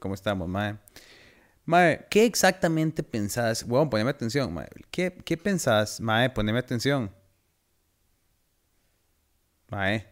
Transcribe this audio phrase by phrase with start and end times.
[0.00, 0.76] ¿Cómo estamos, mae?
[1.66, 3.64] Mae, ¿qué exactamente pensás?
[3.64, 4.66] Bueno, poneme atención, mae.
[4.90, 6.30] ¿Qué, qué pensás, mae?
[6.30, 7.14] Poneme atención.
[9.68, 10.06] Mae.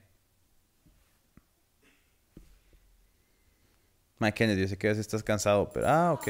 [4.19, 5.89] Mae Kennedy, yo sé que a veces estás cansado, pero...
[5.89, 6.29] Ah, ok.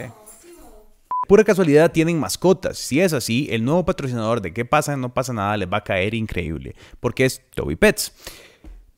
[1.27, 2.79] Pura casualidad tienen mascotas.
[2.79, 4.97] Si es así, el nuevo patrocinador de ¿Qué pasa?
[4.97, 8.13] No pasa nada les va a caer increíble, porque es Toby Pets.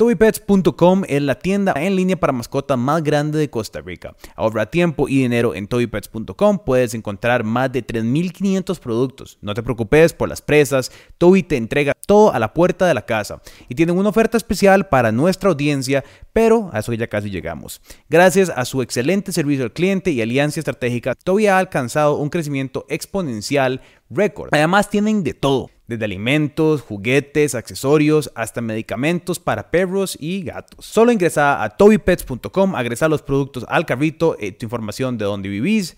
[0.01, 4.17] TobyPets.com es la tienda en línea para mascotas más grande de Costa Rica.
[4.35, 6.61] Ahorra tiempo y dinero en TobyPets.com.
[6.65, 9.37] Puedes encontrar más de 3.500 productos.
[9.43, 10.91] No te preocupes por las presas.
[11.19, 13.43] Toby te entrega todo a la puerta de la casa.
[13.69, 17.83] Y tienen una oferta especial para nuestra audiencia, pero a eso ya casi llegamos.
[18.09, 22.87] Gracias a su excelente servicio al cliente y alianza estratégica, Toby ha alcanzado un crecimiento
[22.89, 24.51] exponencial récord.
[24.53, 30.87] Además tienen de todo desde alimentos, juguetes, accesorios, hasta medicamentos para perros y gatos.
[30.87, 35.97] Solo ingresa a tobypets.com, agresa los productos al carrito, eh, tu información de dónde vivís,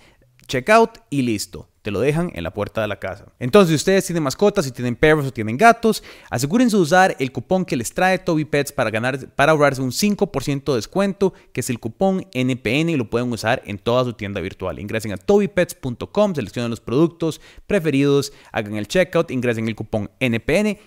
[0.52, 3.26] checkout y listo te lo dejan en la puerta de la casa.
[3.40, 7.32] Entonces, si ustedes tienen mascotas, si tienen perros o tienen gatos, asegúrense de usar el
[7.32, 11.60] cupón que les trae Toby Pets para, ganar, para ahorrarse un 5% de descuento, que
[11.60, 14.78] es el cupón NPN y lo pueden usar en toda su tienda virtual.
[14.78, 20.78] Ingresen a tobypets.com, seleccionen los productos preferidos, hagan el checkout, ingresen el cupón NPN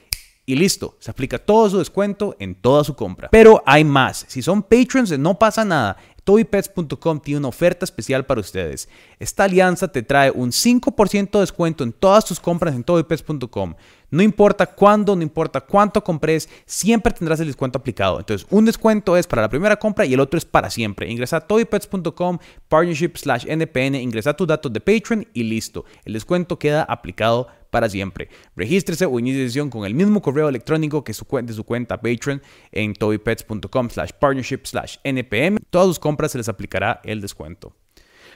[0.47, 3.29] y listo, se aplica todo su descuento en toda su compra.
[3.31, 8.41] Pero hay más, si son patrons no pasa nada, TobyPets.com tiene una oferta especial para
[8.41, 8.89] ustedes.
[9.19, 13.75] Esta alianza te trae un 5% de descuento en todas tus compras en TobyPets.com.
[14.15, 18.17] No importa cuándo, no importa cuánto compres, siempre tendrás el descuento aplicado.
[18.17, 21.11] Entonces, un descuento es para la primera compra y el otro es para siempre.
[21.11, 22.37] Ingresa a tobypets.com,
[22.69, 25.83] partnership slash NPN, ingresa tus datos de Patreon y listo.
[26.05, 28.29] El descuento queda aplicado para siempre.
[28.55, 32.41] Regístrese o inicie sesión con el mismo correo electrónico que su, de su cuenta Patreon
[32.71, 35.57] en tobypets.com slash partnership slash NPM.
[35.69, 37.75] Todas sus compras se les aplicará el descuento.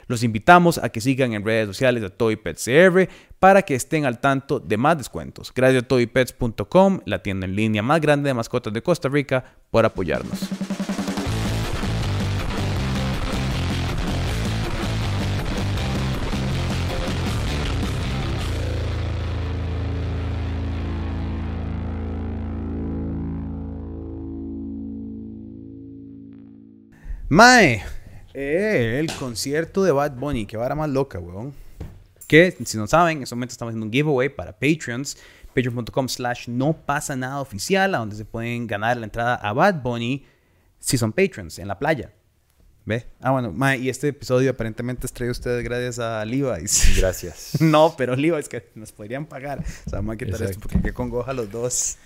[0.09, 3.07] Los invitamos a que sigan en redes sociales a ToyPetsCR
[3.38, 5.53] para que estén al tanto de más descuentos.
[5.53, 9.85] Gracias a toypets.com, la tienda en línea más grande de mascotas de Costa Rica, por
[9.85, 10.50] apoyarnos.
[27.29, 27.84] Mae,
[28.39, 31.53] eh, el concierto de Bad Bunny, qué vara más loca, weón.
[32.27, 35.17] Que, si no saben, en este momento estamos haciendo un giveaway para Patreons.
[35.47, 39.81] Patreon.com slash no pasa nada oficial, a donde se pueden ganar la entrada a Bad
[39.81, 40.25] Bunny
[40.79, 42.13] si son Patrons en la playa.
[42.85, 43.05] ¿Ve?
[43.19, 46.95] Ah, bueno, mae, y este episodio aparentemente es traído a ustedes gracias a Levi's.
[46.97, 47.59] Gracias.
[47.59, 49.59] no, pero Levi's que nos podrían pagar.
[49.59, 51.97] O sea, vamos a quitar esto porque qué congoja los dos.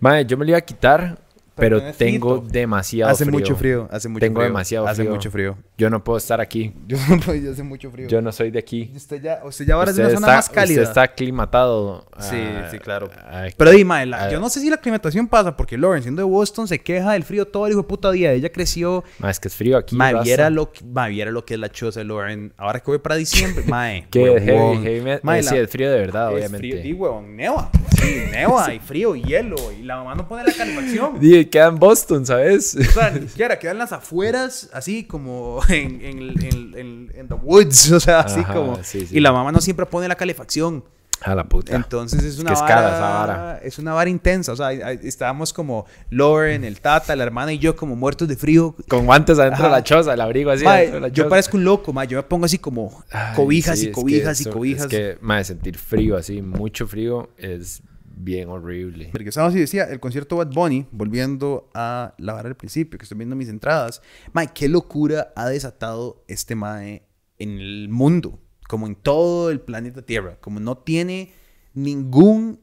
[0.00, 1.23] Mae, yo me lo iba a quitar
[1.54, 4.48] pero, tengo demasiado hace mucho frío, hace mucho tengo frío.
[4.48, 5.10] demasiado hace frío.
[5.14, 5.56] mucho frío.
[5.78, 6.72] Yo no puedo estar aquí.
[6.88, 8.08] Yo no puedo, hace mucho frío.
[8.08, 8.90] Yo no soy de aquí.
[8.94, 10.80] Usted ya, usted ya ahora Usted es de una zona está- más cálida.
[10.82, 12.06] Usted está aclimatado.
[12.18, 13.10] Sí, a- sí, claro.
[13.26, 16.66] a- Pero dime, yo no sé si la aclimatación pasa porque Lauren, siendo de Boston,
[16.68, 18.32] se queja del frío todo el hijo de puta día.
[18.32, 19.04] Ella creció.
[19.18, 19.96] Ma, es que es frío aquí.
[19.96, 20.24] Mae, raza.
[20.24, 22.52] viera lo, que- mae, viera lo que es la choza de Lauren.
[22.56, 24.06] Ahora que voy para diciembre, mae.
[24.10, 26.58] Que heavy, heavy, eh, la- sí, es frío de verdad, es obviamente.
[26.58, 26.84] frío.
[26.84, 27.70] Y huevón, neva.
[28.00, 29.56] Sí, neva y frío hielo.
[29.78, 31.18] Y la mamá no pone la calefacción.
[31.46, 32.76] Queda en Boston, ¿sabes?
[32.76, 37.34] O sea, ni siquiera quedan las afueras, así como en, en, en, en- en the
[37.34, 38.82] woods, o sea, así Ajá, como.
[38.82, 39.16] sí, sí.
[39.16, 40.84] Y la mamá no siempre pone la calefacción.
[41.22, 41.74] A la puta.
[41.74, 43.60] Entonces es una es vara, cara esa vara.
[43.62, 44.52] Es una vara intensa.
[44.52, 48.74] O sea, estábamos como Lauren, el Tata, la hermana y yo, como muertos de frío.
[48.88, 49.68] Con guantes adentro Ajá.
[49.68, 51.28] de la choza, el abrigo así de la yo choza.
[51.30, 52.08] parezco un loco, mae.
[52.08, 54.82] Yo me pongo así como Ay, cobijas sí, y cobijas y eso- cobijas.
[54.82, 57.80] Es que, mae, sentir frío así, mucho frío, es
[58.16, 59.08] bien horrible.
[59.12, 63.04] Porque estamos y decía, el concierto Bad Bunny, volviendo a la vara del principio, que
[63.04, 64.02] estoy viendo mis entradas.
[64.32, 67.02] Mae, qué locura ha desatado este Mae
[67.38, 70.38] en el mundo, como en todo el planeta Tierra.
[70.40, 71.32] Como no tiene
[71.74, 72.60] ningún.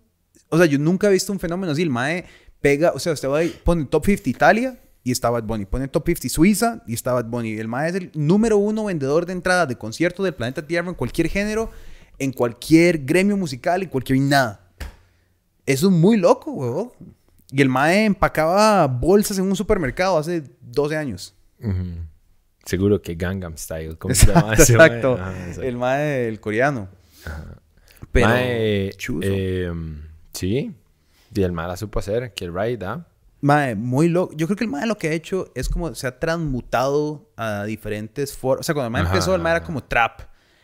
[0.50, 1.82] O sea, yo nunca he visto un fenómeno así.
[1.82, 2.26] El Mae
[2.62, 5.66] pega, o sea, usted va ahí, pone top 50 Italia y está Bad Bunny.
[5.66, 7.54] Pone top 50 Suiza y está Bad Bunny.
[7.54, 10.96] El Mae es el número uno vendedor de entradas de conciertos del planeta Tierra en
[10.96, 11.72] cualquier género,
[12.20, 14.61] en cualquier gremio musical, en cualquier nada.
[15.72, 16.92] Eso es muy loco, huevón.
[17.52, 21.36] Y el mae empacaba bolsas en un supermercado hace 12 años.
[22.66, 23.98] Seguro que Gangnam Style.
[23.98, 24.88] ¿Cómo se llama Exacto, ese, mae?
[24.88, 25.14] exacto.
[25.20, 25.62] Ajá, exacto.
[25.64, 26.88] El mae, el coreano.
[28.12, 29.22] Pero, Mae, chuzo.
[29.24, 29.72] eh,
[30.34, 30.76] sí.
[31.34, 32.34] Y el mae la supo hacer.
[32.34, 33.06] Que el ride, ¿ah?
[33.42, 34.34] Mae, muy loco.
[34.36, 37.64] Yo creo que el mae lo que ha hecho es como se ha transmutado a
[37.64, 38.62] diferentes formas.
[38.62, 39.66] O sea, cuando el mae Ajá, empezó, el mae era ajá.
[39.66, 40.22] como trap.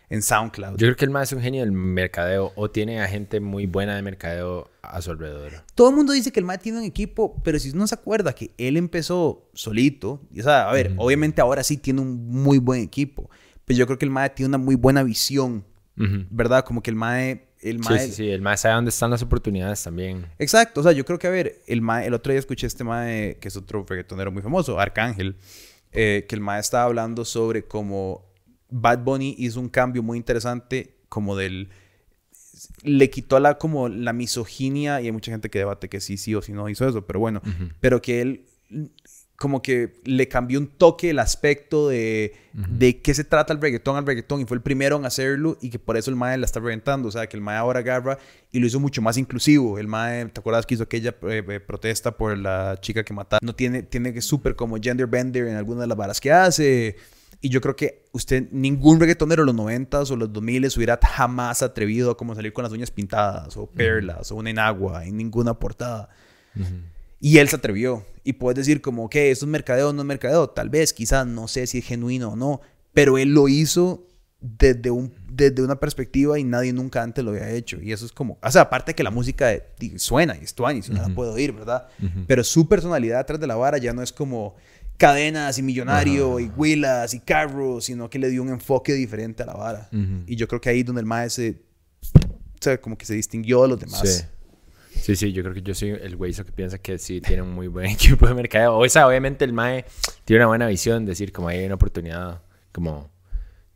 [0.09, 0.71] En SoundCloud.
[0.77, 3.65] Yo creo que el mae es un genio del mercadeo o tiene a gente muy
[3.65, 5.63] buena de mercadeo a su alrededor.
[5.75, 8.33] Todo el mundo dice que el mae tiene un equipo, pero si no se acuerda
[8.33, 12.57] que él empezó solito, y, o sea, a ver, obviamente ahora sí tiene un muy
[12.59, 13.30] buen equipo,
[13.65, 15.65] pero yo creo que el mae tiene una muy buena visión.
[16.30, 16.63] ¿verdad?
[16.63, 17.48] Como que el mae...
[17.59, 18.30] El Sí, mae sí, sí.
[18.30, 20.27] El mae sabe dónde están las oportunidades también.
[20.38, 22.83] Exacto, o sea, yo creo que, a ver, el, mae, el otro día escuché este
[22.83, 25.38] mae, que es otro reggaetonero muy famoso, Arcángel,
[25.92, 28.27] eh, que el mae estaba hablando sobre cómo
[28.69, 31.69] Bad Bunny hizo un cambio muy interesante, como del...
[32.84, 36.34] Le quitó la, como la misoginia, y hay mucha gente que debate que sí, sí
[36.34, 37.42] o sí no hizo eso, pero bueno,
[37.80, 38.46] pero que él
[39.38, 43.96] como que le cambió un toque el aspecto de, de qué se trata el reggaetón
[43.96, 46.46] al reggaetón y fue el primero en hacerlo y que por eso el mae la
[46.46, 47.08] está reventando.
[47.08, 48.18] O sea, que el mae ahora agarra
[48.52, 49.78] y lo hizo mucho más inclusivo.
[49.78, 53.46] El mae, ¿te acuerdas que hizo aquella eh, eh, protesta por la chica que mataron?
[53.46, 56.96] No tiene, tiene que súper como gender bender en algunas de las varas que hace.
[57.40, 61.62] Y yo creo que usted, ningún reggaetonero de los 90s o los 2000s hubiera jamás
[61.62, 65.54] atrevido a como salir con las uñas pintadas o perlas o una enagua en ninguna
[65.60, 66.10] portada.
[67.20, 68.06] Y él se atrevió.
[68.24, 70.50] Y puedes decir como, que ¿esto es mercadeo o no es mercadeo?
[70.50, 72.62] Tal vez, quizás, no sé si es genuino o no.
[72.94, 74.06] Pero él lo hizo
[74.42, 77.80] desde, un, desde una perspectiva y nadie nunca antes lo había hecho.
[77.82, 79.64] Y eso es como, o sea, aparte que la música de-
[80.00, 81.88] suena y es tuanis, y no la puedo oír, ¿verdad?
[82.28, 84.56] Pero su personalidad atrás de la vara ya no es como
[84.98, 89.46] cadenas y millonario y huilas y carros, sino que le dio un enfoque diferente a
[89.46, 89.90] la vara.
[89.92, 90.24] Ujú.
[90.26, 91.62] Y yo creo que ahí es donde el maestro se,
[92.20, 94.02] o sea, como que se distinguió de los demás.
[94.02, 94.26] Sí.
[95.02, 97.54] Sí, sí, yo creo que yo soy el güey que piensa que sí tiene un
[97.54, 98.78] muy buen equipo de mercadeo.
[98.78, 99.86] O sea, obviamente el MAE
[100.26, 102.42] tiene una buena visión, decir, como hay una oportunidad,
[102.72, 103.12] como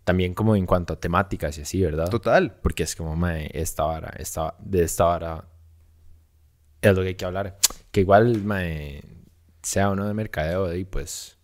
[0.04, 2.10] también como en cuanto a temáticas y así, ¿verdad?
[2.10, 2.60] Total.
[2.62, 5.46] Porque es como, mae, esta vara, esta, de esta vara
[6.82, 7.58] es lo que hay que hablar.
[7.92, 9.04] Que igual, mae,
[9.62, 11.38] sea uno de mercadeo, y pues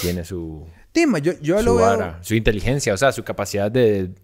[0.00, 2.16] tiene su, Dima, yo, yo su lo veo...
[2.22, 4.14] su inteligencia, o sea, su capacidad de...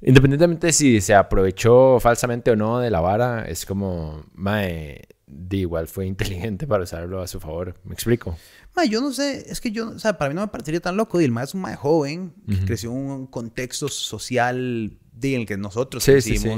[0.00, 5.56] Independientemente de si se aprovechó falsamente o no de la vara, es como, mae, de
[5.58, 7.76] igual fue inteligente para usarlo a su favor.
[7.84, 8.36] ¿Me explico?
[8.74, 10.96] Ma, yo no sé, es que yo, o sea, para mí no me parecería tan
[10.96, 11.18] loco.
[11.30, 15.56] Más es un más joven, que creció en un contexto social de, en el que
[15.56, 16.48] nosotros Sí, sí, sí.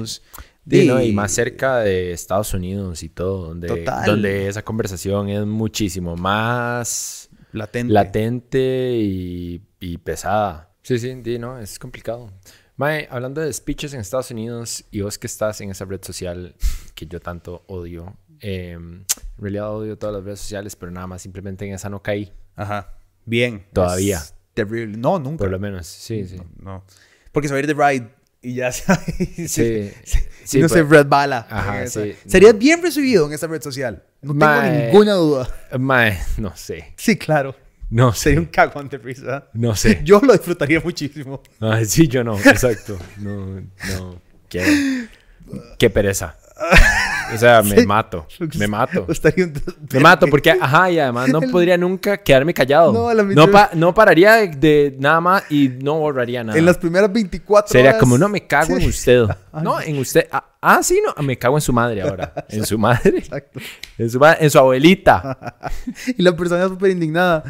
[0.69, 1.01] Sí, ¿no?
[1.03, 4.07] Y más cerca de Estados Unidos y todo, donde, Total.
[4.07, 7.93] donde esa conversación es muchísimo más Latente.
[7.93, 10.71] latente y, y pesada.
[10.83, 12.31] Sí, sí, sí, no, es complicado.
[12.77, 16.55] Mae, hablando de speeches en Estados Unidos y vos que estás en esa red social
[16.95, 19.05] que yo tanto odio, eh, en
[19.39, 22.95] realidad odio todas las redes sociales, pero nada más simplemente en esa no caí, Ajá.
[23.27, 23.67] Bien.
[23.73, 24.19] Todavía.
[24.19, 24.97] Es terrible.
[24.99, 25.39] No, nunca.
[25.45, 25.87] por lo menos.
[25.87, 26.37] Sí, sí.
[26.61, 26.85] No.
[27.33, 28.15] Porque se va a ir de Ride
[28.45, 29.05] y ya sabes.
[29.51, 29.91] Sí,
[30.45, 31.47] sí, y no pues- se red bala.
[31.51, 32.15] Ajá, sí.
[32.27, 34.03] Serías bien recibido en esa red social.
[34.23, 35.49] No tengo ninguna duda.
[35.79, 36.93] Mae, no sé.
[36.97, 37.57] Sí, claro.
[37.91, 38.41] No Sería sé.
[38.41, 39.47] un cagón de risa.
[39.53, 40.01] No sé.
[40.05, 41.43] Yo lo disfrutaría muchísimo.
[41.61, 42.99] Ay, sí, yo no, exacto.
[43.19, 44.21] No, no.
[44.49, 45.07] Qué,
[45.79, 46.37] qué pereza.
[47.33, 47.87] O sea, me Sí.
[47.87, 48.27] mato.
[48.59, 49.07] Me mato.
[49.09, 49.53] Un-
[49.93, 52.93] Me mato porque, ajá, y además no podría nunca quedarme callado.
[52.93, 56.59] No, la mitad- No, pa- no pararía de, de nada más y no borraría nada.
[56.59, 58.01] En las primeras 24 Sería horas.
[58.01, 59.25] como, no, me cago en usted.
[59.63, 60.27] No, en usted.
[60.33, 62.35] Ah, ah, sí, no, me cago en su madre ahora.
[62.49, 63.19] En su madre.
[63.19, 63.61] Exacto.
[63.97, 65.55] En su, ma- en su abuelita.
[66.19, 67.45] Y la persona súper indignada.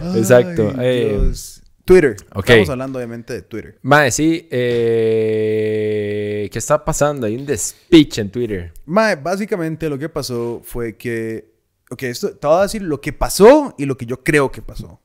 [0.00, 1.51] Ay, Exacto, eh, Dios.
[1.84, 2.16] Twitter.
[2.34, 3.78] Estamos hablando obviamente de Twitter.
[3.82, 4.48] Mae, sí.
[4.50, 7.26] Eh, ¿Qué está pasando?
[7.26, 8.72] Hay un despiche en Twitter.
[8.86, 11.52] Mae, básicamente lo que pasó fue que.
[11.90, 14.62] Ok, esto, te voy a decir lo que pasó y lo que yo creo que
[14.62, 15.00] pasó.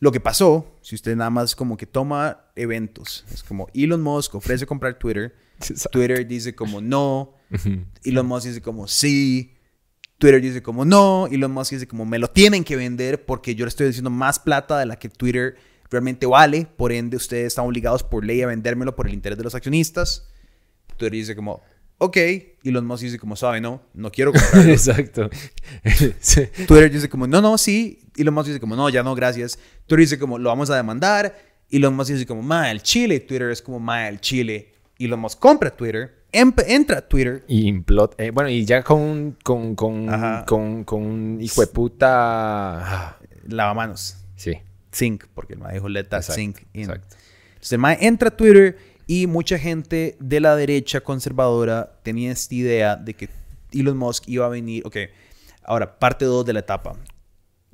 [0.00, 4.36] Lo que pasó, si usted nada más como que toma eventos, es como Elon Musk
[4.36, 5.34] ofrece comprar Twitter,
[5.90, 7.34] Twitter dice como no,
[8.04, 9.56] Elon Musk dice como sí,
[10.18, 13.64] Twitter dice como no, Elon Musk dice como me lo tienen que vender porque yo
[13.64, 15.56] le estoy diciendo más plata de la que Twitter
[15.90, 19.44] realmente vale, por ende ustedes están obligados por ley a vendérmelo por el interés de
[19.44, 20.28] los accionistas.
[20.96, 21.62] Twitter dice como,
[21.98, 22.16] ok,
[22.64, 24.70] Elon Musk dice como, sabe, no, no quiero comprarlo.
[24.72, 25.30] Exacto.
[26.20, 26.42] Sí.
[26.66, 28.00] Twitter dice como, no, no, sí.
[28.16, 29.58] Elon Musk dice como, no, ya no, gracias.
[29.86, 31.36] Twitter dice como, lo vamos a demandar.
[31.70, 33.20] Elon Musk dice como, ma, el Chile.
[33.20, 34.72] Twitter es como, ma, el Chile.
[34.98, 37.44] Elon Musk compra Twitter, entra a Twitter.
[37.46, 40.08] Y implot- eh, bueno, y ya con, con, con,
[40.44, 43.16] con, con un hijo de puta.
[43.46, 44.16] Lavamanos.
[44.36, 44.54] Sí.
[44.98, 46.82] Sync, porque el ma dijo let that Exacto, sync in.
[46.82, 47.16] exacto.
[47.54, 52.96] Entonces el entra a Twitter y mucha gente de la derecha conservadora tenía esta idea
[52.96, 53.28] de que
[53.72, 54.86] Elon Musk iba a venir.
[54.86, 54.96] Ok,
[55.64, 56.96] ahora, parte 2 de la etapa.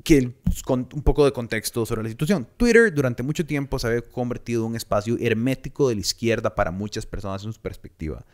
[0.03, 0.33] Que
[0.65, 2.47] con un poco de contexto sobre la situación.
[2.57, 6.71] Twitter durante mucho tiempo se había convertido en un espacio hermético de la izquierda para
[6.71, 8.25] muchas personas en su perspectiva.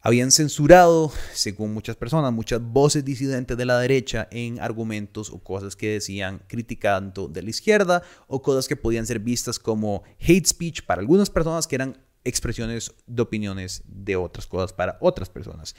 [0.00, 5.76] Habían censurado, según muchas personas, muchas voces disidentes de la derecha en argumentos o cosas
[5.76, 10.82] que decían criticando de la izquierda o cosas que podían ser vistas como hate speech
[10.82, 15.74] para algunas personas que eran expresiones de opiniones de otras cosas para otras personas.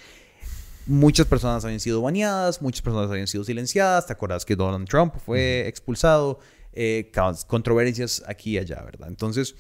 [0.86, 4.08] Muchas personas habían sido baneadas, muchas personas habían sido silenciadas.
[4.08, 6.40] ¿Te acuerdas que Donald Trump fue expulsado?
[6.72, 7.12] Eh,
[7.48, 9.08] controversias aquí y allá, ¿verdad?
[9.08, 9.56] Entonces,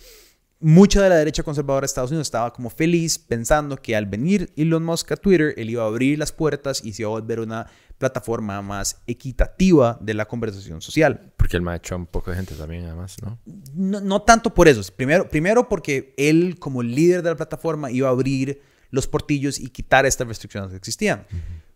[0.59, 4.51] mucha de la derecha conservadora de Estados Unidos estaba como feliz pensando que al venir
[4.55, 7.39] Elon Musk a Twitter, él iba a abrir las puertas y se iba a volver
[7.39, 11.33] una plataforma más equitativa de la conversación social.
[11.37, 13.39] Porque él me ha hecho un poco de gente también, además, ¿no?
[13.73, 14.01] ¿no?
[14.01, 14.81] No, tanto por eso.
[14.95, 19.69] Primero, primero porque él, como líder de la plataforma, iba a abrir los portillos y
[19.69, 21.25] quitar estas restricciones que existían.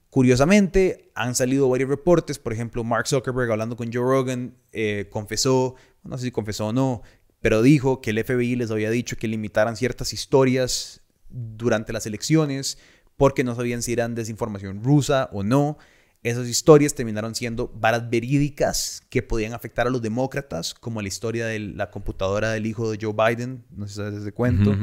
[0.09, 2.39] Curiosamente, han salido varios reportes.
[2.39, 6.73] Por ejemplo, Mark Zuckerberg, hablando con Joe Rogan, eh, confesó, no sé si confesó o
[6.73, 7.01] no,
[7.43, 12.77] pero dijo que el FBI les había dicho que limitaran ciertas historias durante las elecciones
[13.17, 15.77] porque no sabían si eran desinformación rusa o no.
[16.23, 21.45] Esas historias terminaron siendo varas verídicas que podían afectar a los demócratas, como la historia
[21.45, 24.73] de la computadora del hijo de Joe Biden, no sé si sabes ese cuento,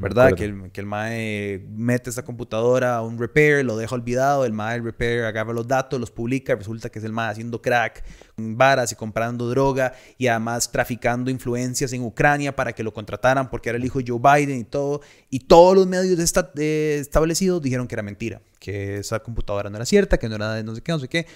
[0.00, 0.34] ¿verdad?
[0.34, 4.52] Que el, que el MAE mete esa computadora a un repair, lo deja olvidado, el
[4.52, 8.02] MAE del repair agarra los datos, los publica, resulta que es el MAE haciendo crack,
[8.36, 13.68] varas y comprando droga y además traficando influencias en Ucrania para que lo contrataran porque
[13.68, 15.00] era el hijo de Joe Biden y todo.
[15.30, 20.18] Y todos los medios establecidos dijeron que era mentira que esa computadora no era cierta,
[20.18, 21.26] que no era de no sé qué, no sé qué.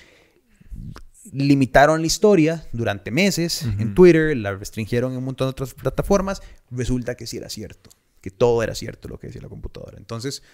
[1.33, 6.41] Limitaron la historia durante meses en Twitter, la restringieron en un montón de otras plataformas.
[6.71, 7.91] Resulta que sí era cierto,
[8.21, 9.99] que todo era cierto lo que decía la computadora.
[9.99, 10.45] Entonces,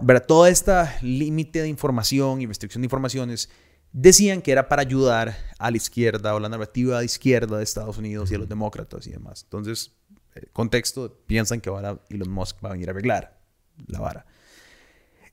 [0.00, 0.24] ¿verdad?
[0.28, 0.72] todo este
[1.02, 3.50] límite de información y restricción de informaciones
[3.90, 7.98] decían que era para ayudar a la izquierda o la narrativa de izquierda de Estados
[7.98, 9.42] Unidos y a los demócratas y demás.
[9.42, 9.90] Entonces,
[10.36, 13.40] el contexto, piensan que ahora Elon Musk va a venir a arreglar
[13.88, 14.26] la vara.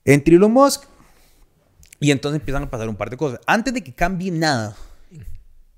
[0.04, 0.84] Entre Elon Musk
[2.00, 3.40] y entonces empiezan a pasar un par de cosas.
[3.46, 4.76] Antes de que cambie nada,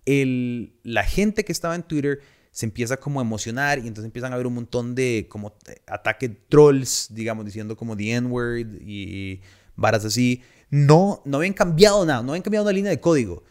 [0.04, 4.32] el, la gente que estaba en Twitter se empieza como a emocionar y entonces empiezan
[4.32, 5.54] a haber un montón de como
[5.86, 9.40] ataque trolls, digamos, diciendo como the N-word y
[9.76, 10.42] varas así.
[10.70, 13.44] No, no habían cambiado nada, no habían cambiado una línea de código,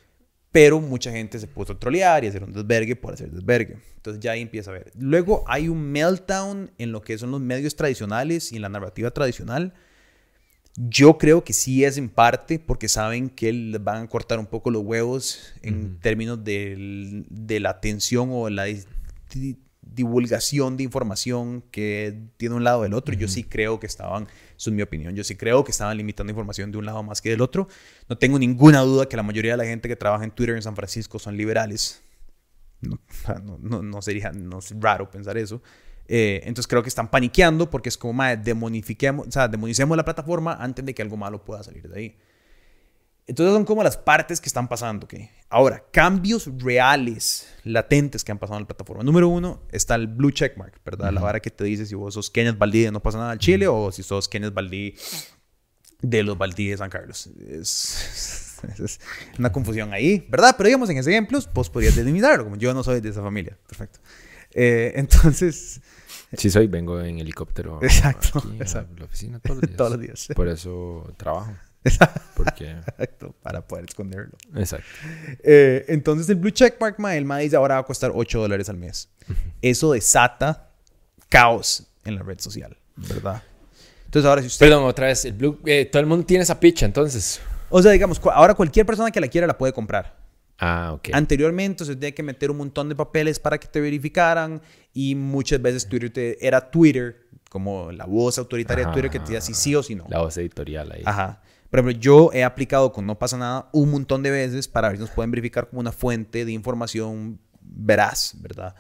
[0.52, 3.78] pero mucha gente se puso a trolear y hacer un desvergue por hacer desvergue.
[3.96, 4.92] Entonces ya ahí empieza a ver.
[4.98, 9.12] Luego hay un meltdown en lo que son los medios tradicionales y en la narrativa
[9.12, 9.74] tradicional
[10.78, 14.46] yo creo que sí es en parte porque saben que les van a cortar un
[14.46, 17.26] poco los huevos en términos de,
[17.62, 18.66] la atención o la
[19.82, 23.16] divulgación de información que tiene un lado del otro.
[23.16, 24.24] Yo sí creo que estaban,
[24.58, 27.22] eso es mi opinión, yo sí creo que estaban limitando información de un lado más
[27.22, 27.70] que del otro.
[28.10, 30.62] No tengo ninguna duda que la mayoría de la gente que trabaja en Twitter en
[30.62, 32.02] San Francisco son liberales.
[32.82, 33.00] No,
[33.62, 35.62] no, no sería no es raro pensar eso.
[36.08, 40.06] Eh, entonces creo que están paniqueando porque es como, madre, demonifiquemos, o sea, demonicemos la
[40.06, 42.18] plataforma antes de que algo malo pueda salir de ahí.
[43.28, 45.06] Entonces son como las partes que están pasando.
[45.06, 45.30] ¿okay?
[45.50, 49.04] Ahora, cambios reales, latentes que han pasado en la plataforma.
[49.04, 51.12] Número uno está el blue checkmark, ¿verdad?
[51.12, 53.40] La vara que te dice si vos sos Kenneth Baldí de No pasa nada al
[53.40, 54.94] Chile o si sos Kenneth Baldí
[56.02, 57.28] de los Baldí de San Carlos.
[57.50, 59.00] Es, es,
[59.40, 60.54] una confusión ahí, ¿verdad?
[60.56, 63.58] Pero digamos en ese ejemplo, vos podrías delimitarlo, como yo no soy de esa familia.
[63.68, 64.00] Perfecto.
[64.56, 65.82] Eh, entonces...
[66.34, 67.80] Sí soy, vengo en helicóptero.
[67.84, 68.40] Exacto.
[68.40, 69.78] Aquí A la oficina todos los días.
[69.78, 70.28] todos los días.
[70.36, 71.54] Por eso trabajo.
[72.36, 72.72] Porque...
[72.88, 74.36] Exacto, para poder esconderlo.
[74.56, 74.88] Exacto.
[75.44, 78.70] Eh, entonces el Blue Checkmark, ma, el ma dice ahora va a costar 8 dólares
[78.70, 79.10] al mes.
[79.62, 80.72] Eso desata
[81.30, 83.44] caos en la red social, ¿verdad?
[84.06, 84.66] Entonces ahora si usted...
[84.66, 85.60] Perdón, otra vez, el Blue...
[85.66, 87.42] Eh, todo el mundo tiene esa picha, entonces...
[87.70, 90.25] O sea, digamos, ahora cualquier persona que la quiera la puede comprar.
[90.58, 91.10] Ah, ok.
[91.14, 94.62] Anteriormente se tenía que meter un montón de papeles para que te verificaran
[94.94, 99.26] y muchas veces Twitter te, era Twitter, como la voz autoritaria de Twitter que te
[99.26, 100.06] decía si sí o si no.
[100.10, 101.04] La voz editorial ahí.
[101.06, 101.42] Ajá.
[101.70, 104.98] Por ejemplo, yo he aplicado con No pasa nada un montón de veces para ver
[104.98, 108.76] si nos pueden verificar como una fuente de información veraz, ¿verdad?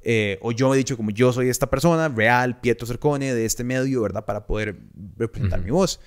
[0.00, 3.64] Eh, o yo he dicho como yo soy esta persona, real, Pietro Cercone, de este
[3.64, 4.24] medio, ¿verdad?
[4.24, 4.78] Para poder
[5.16, 6.00] representar mi voz.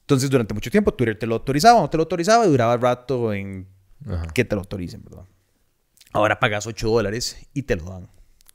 [0.00, 3.32] Entonces, durante mucho tiempo Twitter te lo autorizaba, no te lo autorizaba y duraba rato
[3.32, 3.68] en
[4.34, 5.24] que te lo autoricen, ¿verdad?
[6.12, 8.08] Ahora pagas 8 dólares y te lo dan.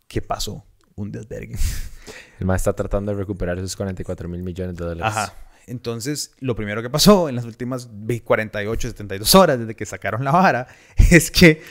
[0.07, 0.65] ¿Qué pasó?
[0.95, 1.57] Un desvergue.
[2.39, 5.15] El más está tratando de recuperar esos 44 mil millones de dólares.
[5.15, 5.33] Ajá.
[5.67, 7.89] Entonces, lo primero que pasó en las últimas
[8.23, 10.67] 48, 72 horas desde que sacaron la vara
[11.11, 11.61] es que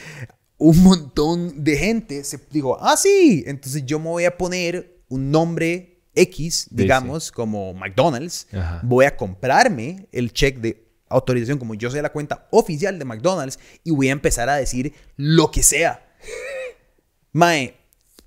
[0.59, 5.31] un montón de gente se dijo, ah, sí, entonces yo me voy a poner un
[5.31, 8.47] nombre X, digamos, como McDonald's,
[8.83, 10.82] voy a comprarme el check de
[11.13, 14.93] autorización, como yo soy la cuenta oficial de McDonald's, y voy a empezar a decir
[15.17, 16.05] lo que sea.
[17.33, 17.77] Mae,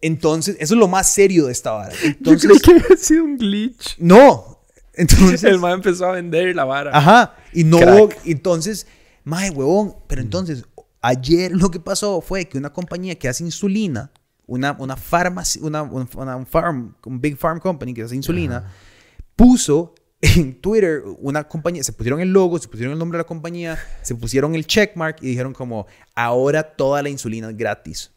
[0.01, 1.94] entonces, eso es lo más serio de esta vara.
[2.04, 3.96] Entonces, yo creí que había sido un glitch.
[4.00, 4.62] No,
[4.94, 6.92] Entonces, el mae empezó a vender la vara.
[6.98, 7.36] Ajá.
[7.54, 7.94] Y no Crack.
[7.96, 8.88] hubo- entonces,
[9.24, 9.96] mae, huevón.
[10.08, 10.63] Pero entonces,
[11.01, 14.12] ayer lo que pasó fue que una compañía que hace insulina,
[14.48, 18.72] una, una farmacia, una, un, una- un farm, un big farm company que hace insulina,
[19.36, 19.94] puso
[20.36, 23.77] en Twitter una compañía, se pusieron el logo, se pusieron el nombre de la compañía,
[24.01, 28.12] se pusieron el checkmark y dijeron como, ahora toda la insulina es gratis.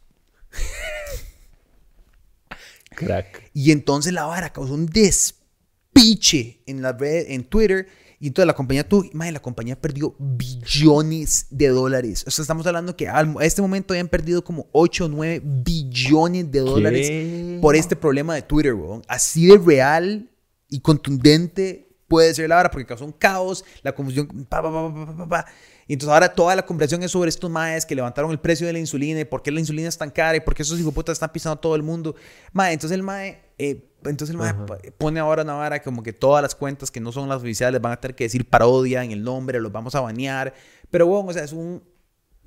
[2.95, 3.51] Crack.
[3.53, 7.87] Y entonces la vara causó un despiche en la red, en Twitter.
[8.21, 12.25] Y entonces la compañía tuvo, madre, la compañía perdió billones de dólares.
[12.27, 16.51] O sea, estamos hablando que a este momento habían perdido como 8 o 9 billones
[16.51, 17.59] de dólares ¿Qué?
[17.61, 19.03] por este problema de Twitter, weón.
[19.07, 20.29] Así de real
[20.67, 24.93] y contundente puede ser la vara porque causó un caos, la confusión, pa, pa, pa,
[24.93, 25.45] pa, pa, pa.
[25.87, 28.73] Y entonces ahora toda la conversación es sobre estos maes que levantaron el precio de
[28.73, 31.13] la insulina y por qué la insulina es tan cara y por qué esos hijoputas
[31.13, 32.15] están pisando a todo el mundo.
[32.51, 34.53] Mae, entonces el mae, eh, entonces el mae
[34.99, 37.93] pone ahora una vara como que todas las cuentas que no son las oficiales van
[37.93, 40.53] a tener que decir parodia en el nombre, los vamos a banear.
[40.91, 41.83] Pero bueno, o sea, es un,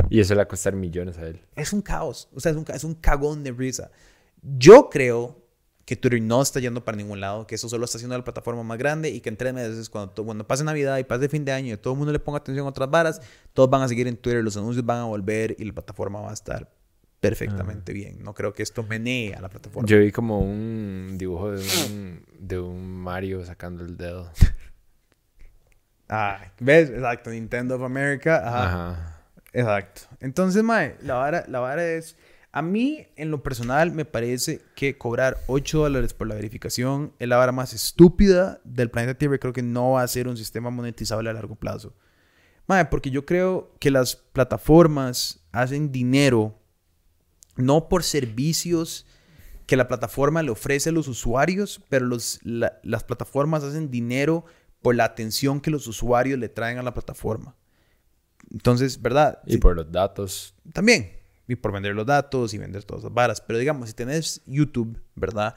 [0.08, 1.40] Y eso le va a costar millones a él.
[1.56, 2.28] es un caos.
[2.34, 3.90] O sea, es un, es un cagón de risa.
[4.40, 5.41] Yo creo
[5.84, 8.62] que Twitter no está yendo para ningún lado, que eso solo está haciendo la plataforma
[8.62, 11.74] más grande y que en tres meses, cuando, pase Navidad y pase fin de año
[11.74, 13.20] y todo el mundo le ponga atención a otras varas,
[13.52, 16.30] todos van a seguir en Twitter, los anuncios van a volver y la plataforma va
[16.30, 16.70] a estar
[17.20, 18.22] perfectamente bien.
[18.22, 19.88] No creo que esto menee a la plataforma.
[19.88, 24.30] Yo vi como un dibujo de un, de un Mario sacando el dedo.
[26.14, 26.90] Ah, ¿ves?
[26.90, 28.36] Exacto, Nintendo of America.
[28.46, 28.90] Ajá.
[28.90, 29.22] Ajá.
[29.54, 30.02] Exacto.
[30.20, 32.18] Entonces, mae, la vara, la vara es...
[32.54, 37.26] A mí, en lo personal, me parece que cobrar 8 dólares por la verificación es
[37.28, 39.38] la vara más estúpida del planeta Tierra.
[39.38, 41.94] Creo que no va a ser un sistema monetizable a largo plazo.
[42.66, 46.58] Mae, porque yo creo que las plataformas hacen dinero
[47.56, 49.06] no por servicios
[49.66, 54.44] que la plataforma le ofrece a los usuarios, pero los, la- las plataformas hacen dinero
[54.82, 57.54] por la atención que los usuarios le traen a la plataforma.
[58.50, 59.38] Entonces, ¿verdad?
[59.46, 60.54] Y por los datos.
[60.74, 61.12] también.
[61.52, 63.40] Y por vender los datos y vender todas las varas.
[63.40, 65.54] Pero digamos, si tenés YouTube, ¿verdad?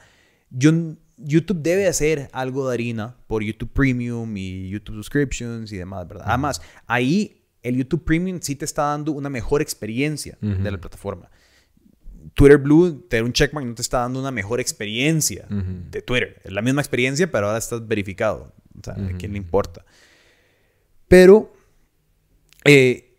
[0.50, 0.72] Yo,
[1.18, 6.26] YouTube debe hacer algo de harina por YouTube Premium y YouTube Subscriptions y demás, ¿verdad?
[6.28, 11.32] Además, ahí el YouTube Premium sí te está dando una mejor experiencia de la plataforma.
[12.34, 16.42] Twitter Blue, tener un checkmark no te está dando una mejor experiencia de Twitter.
[16.44, 18.54] Es la misma experiencia, pero ahora estás verificado.
[18.78, 19.86] O sea, ¿a quién le importa?
[21.08, 21.54] Pero
[22.66, 23.16] eh,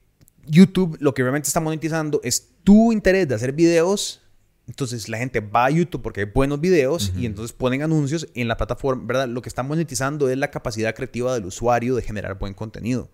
[0.46, 4.20] YouTube lo que realmente está monetizando es tu interés de hacer videos.
[4.66, 8.48] Entonces la gente va a YouTube porque hay buenos videos y entonces ponen anuncios en
[8.48, 9.28] la plataforma, ¿verdad?
[9.28, 13.08] Lo que está monetizando es la capacidad creativa del usuario de generar buen contenido.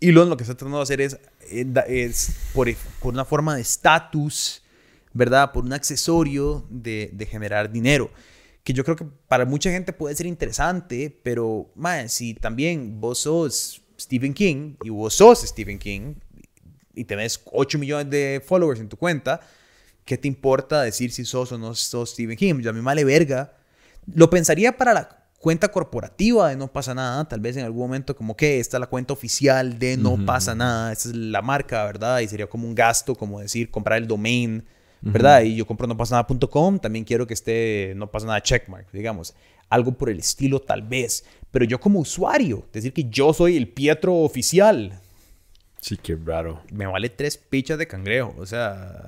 [0.00, 1.18] Elon lo que está tratando de hacer es,
[1.50, 2.68] eh, es por,
[3.00, 4.62] por una forma de estatus,
[5.14, 5.52] ¿verdad?
[5.52, 8.10] Por un accesorio de, de generar dinero.
[8.64, 13.20] Que yo creo que para mucha gente puede ser interesante, pero, man, si también vos
[13.20, 16.16] sos Stephen King y vos sos Stephen King
[16.94, 19.40] y tenés 8 millones de followers en tu cuenta,
[20.04, 22.60] ¿qué te importa decir si sos o no sos Stephen King?
[22.60, 23.54] Yo a mí me vale verga.
[24.14, 28.16] Lo pensaría para la cuenta corporativa de No pasa nada, tal vez en algún momento
[28.16, 31.84] como que esta es la cuenta oficial de No pasa nada, esta es la marca,
[31.84, 32.20] ¿verdad?
[32.20, 34.64] Y sería como un gasto, como decir, comprar el domain,
[35.00, 35.42] ¿verdad?
[35.42, 39.34] Y yo compro no pasa nada.com, también quiero que esté no pasa nada checkmark, digamos.
[39.68, 43.68] Algo por el estilo tal vez, pero yo como usuario, decir que yo soy el
[43.68, 45.00] Pietro oficial,
[45.82, 46.62] Sí, qué raro.
[46.72, 49.04] me vale tres pichas de cangrejo, o sea...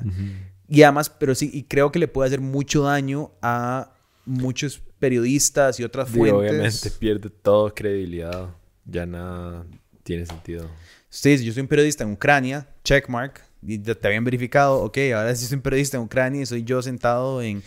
[0.69, 3.93] Y además, pero sí, y creo que le puede hacer mucho daño a
[4.27, 6.35] muchos periodistas y otras Y fuentes.
[6.39, 8.49] obviamente pierde toda credibilidad.
[8.87, 9.65] Ya nada
[10.03, 10.69] tiene sentido.
[11.09, 15.47] Sí, yo soy un periodista en Ucrania, checkmark, y te habían verificado, ok, ahora sí
[15.47, 17.63] soy un periodista en Ucrania y soy yo sentado en...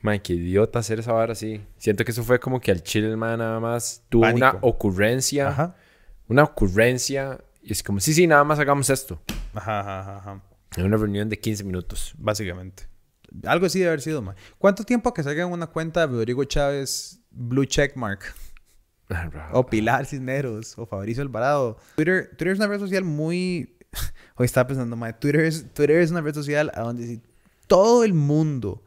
[0.00, 1.60] Man, qué idiota hacer esa vara así.
[1.78, 4.36] Siento que eso fue como que al chile man nada más tuvo Pánico.
[4.48, 5.48] una ocurrencia.
[5.48, 5.76] Ajá.
[6.26, 7.38] Una ocurrencia.
[7.62, 9.22] Y es como, sí, sí, nada más hagamos esto.
[9.54, 10.42] Ajá, ajá, ajá.
[10.76, 12.14] En una reunión de 15 minutos.
[12.18, 12.88] Básicamente.
[13.44, 14.34] Algo así debe haber sido, man.
[14.58, 18.34] ¿Cuánto tiempo que salga una cuenta de Rodrigo Chávez Blue Checkmark?
[19.52, 21.76] O Pilar Cisneros, o Fabricio Alvarado.
[21.96, 23.76] Twitter, Twitter es una red social muy...
[24.36, 27.22] Hoy estaba pensando, mae, Twitter es, Twitter es una red social a donde si
[27.66, 28.82] todo el mundo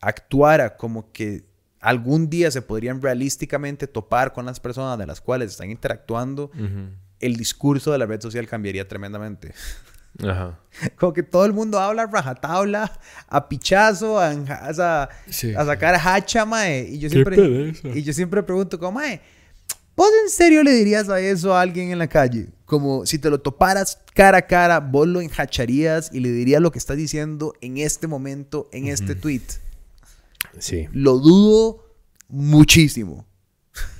[0.00, 1.46] actuara como que
[1.80, 6.50] algún día se podrían realísticamente topar con las personas de las cuales están interactuando,
[7.24, 9.52] el discurso de la red social cambiaría tremendamente.
[10.22, 10.58] Ajá.
[10.96, 12.92] Como que todo el mundo habla rajatabla,
[13.28, 15.54] a pichazo, a, a, Sí.
[15.54, 16.88] a sacar hacha, mae.
[16.90, 19.20] Y yo siempre, y yo siempre pregunto, como, mae,
[19.96, 22.48] ¿vos en serio le dirías a eso a alguien en la calle?
[22.64, 26.70] Como si te lo toparas cara a cara, vos lo enhacharías y le dirías lo
[26.70, 29.42] que estás diciendo en este momento, en este tweet.
[30.58, 30.88] Sí.
[30.92, 31.84] Lo dudo
[32.28, 33.26] muchísimo.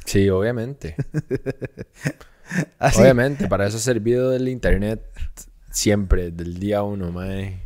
[0.05, 0.95] Sí, obviamente.
[2.79, 3.01] Así.
[3.01, 5.03] Obviamente, para eso ha servido el internet
[5.71, 7.61] siempre, del día uno, mae.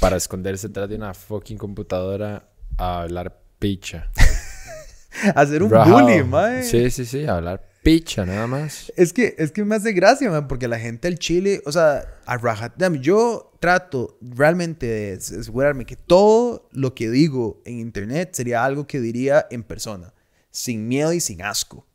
[0.00, 4.10] Para esconderse detrás de una fucking computadora a hablar picha.
[5.34, 5.84] Hacer un Bro.
[5.84, 6.62] bully, mae.
[6.62, 8.90] Sí, sí, sí, a hablar picha nada más.
[8.96, 12.04] Es que, es que me hace gracia, man, porque la gente del Chile, o sea,
[12.24, 18.64] a rajatam, yo trato realmente de asegurarme que todo lo que digo en internet sería
[18.64, 20.14] algo que diría en persona,
[20.50, 21.86] sin miedo y sin asco.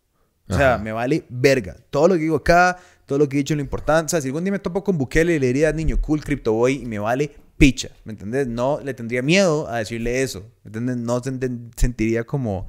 [0.49, 0.83] O sea, Ajá.
[0.83, 1.75] me vale verga.
[1.89, 4.07] Todo lo que digo acá, todo lo que he dicho, lo importante.
[4.07, 6.53] O sea, si algún día me topo con Bukele y le diría niño cool, Crypto
[6.53, 7.89] Boy, y me vale picha.
[8.03, 8.47] ¿Me entendés?
[8.47, 10.43] No le tendría miedo a decirle eso.
[10.63, 10.97] ¿Me entendés?
[10.97, 11.21] No
[11.75, 12.67] sentiría como,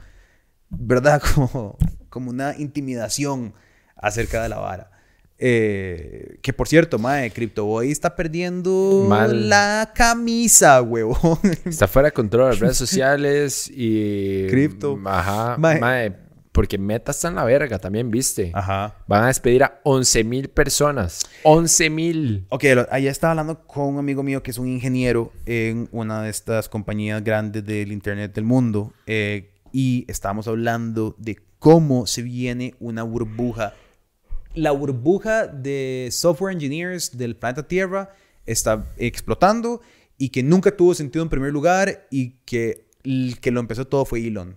[0.68, 1.22] ¿verdad?
[1.34, 1.78] Como,
[2.10, 3.54] como una intimidación
[3.96, 4.90] acerca de la vara.
[5.42, 9.48] Eh, que por cierto, mae, Crypto Boy está perdiendo Mal.
[9.48, 11.38] la camisa, huevón.
[11.64, 14.46] Está fuera de control las redes sociales y...
[14.48, 15.00] Cripto.
[15.06, 15.56] Ajá.
[15.56, 15.80] Mae.
[15.80, 16.16] Mae,
[16.52, 18.50] porque Meta está en la verga, también viste.
[18.54, 18.96] Ajá.
[19.06, 21.22] Van a despedir a 11 mil personas.
[21.44, 22.46] 11 mil.
[22.48, 26.30] Ok, ayer estaba hablando con un amigo mío que es un ingeniero en una de
[26.30, 32.74] estas compañías grandes del Internet del mundo eh, y estábamos hablando de cómo se viene
[32.80, 33.74] una burbuja.
[34.54, 38.10] La burbuja de software engineers del planeta Tierra
[38.44, 39.80] está explotando
[40.18, 44.04] y que nunca tuvo sentido en primer lugar y que el que lo empezó todo
[44.04, 44.56] fue Elon.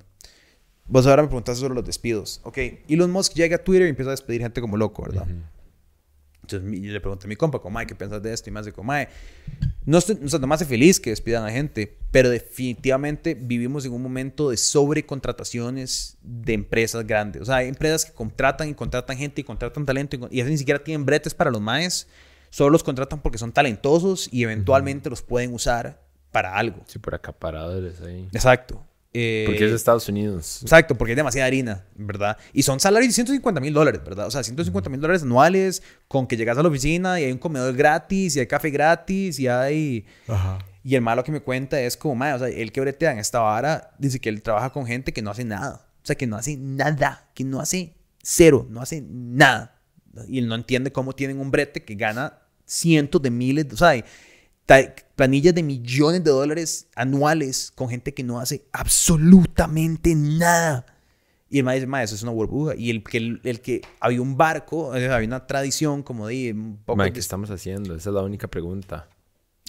[0.85, 2.41] Vos ahora me preguntaste sobre los despidos.
[2.43, 5.25] Ok, Elon Musk llega a Twitter y empieza a despedir gente como loco, ¿verdad?
[6.41, 8.49] Entonces mi- yo le pregunté a mi compa, como, "Mae, ¿qué piensas de esto?
[8.49, 9.07] Y más de como, "Mae,
[9.85, 13.85] no, estoy, o sea, no me hace feliz que despidan a gente, pero definitivamente vivimos
[13.85, 17.41] en un momento de sobrecontrataciones de empresas grandes.
[17.43, 20.57] O sea, hay empresas que contratan y contratan gente y contratan talento y, y ni
[20.57, 22.07] siquiera tienen bretes para los maes,
[22.49, 26.81] solo los contratan porque son talentosos y eventualmente los pueden usar para algo.
[26.87, 28.27] Sí, por acaparadores ahí.
[28.33, 28.83] Exacto.
[29.13, 30.59] Eh, Porque es de Estados Unidos.
[30.63, 32.35] Exacto, porque hay demasiada harina, ¿verdad?
[32.51, 34.25] Y son salarios de 150 mil dólares, ¿verdad?
[34.25, 37.37] O sea, 150 mil dólares anuales con que llegas a la oficina y hay un
[37.37, 40.05] comedor gratis y hay café gratis y hay...
[40.83, 43.19] Y el malo que me cuenta es como, madre, o sea, él que bretea en
[43.19, 45.87] esta vara dice que él trabaja con gente que no hace nada.
[46.01, 49.79] O sea, que no hace nada, que no hace cero, no hace nada.
[50.27, 54.03] Y él no entiende cómo tienen un brete que gana cientos de miles, o sea,
[55.15, 60.85] planillas de millones de dólares anuales con gente que no hace absolutamente nada.
[61.49, 62.73] Y el maestro dice, "Ma, eso es una burbuja.
[62.75, 66.77] Y el que, el, que había un barco, sea, había una tradición como de un
[66.83, 67.03] poco...
[67.03, 67.95] ¿qué estamos haciendo?
[67.95, 69.07] Esa es la única pregunta.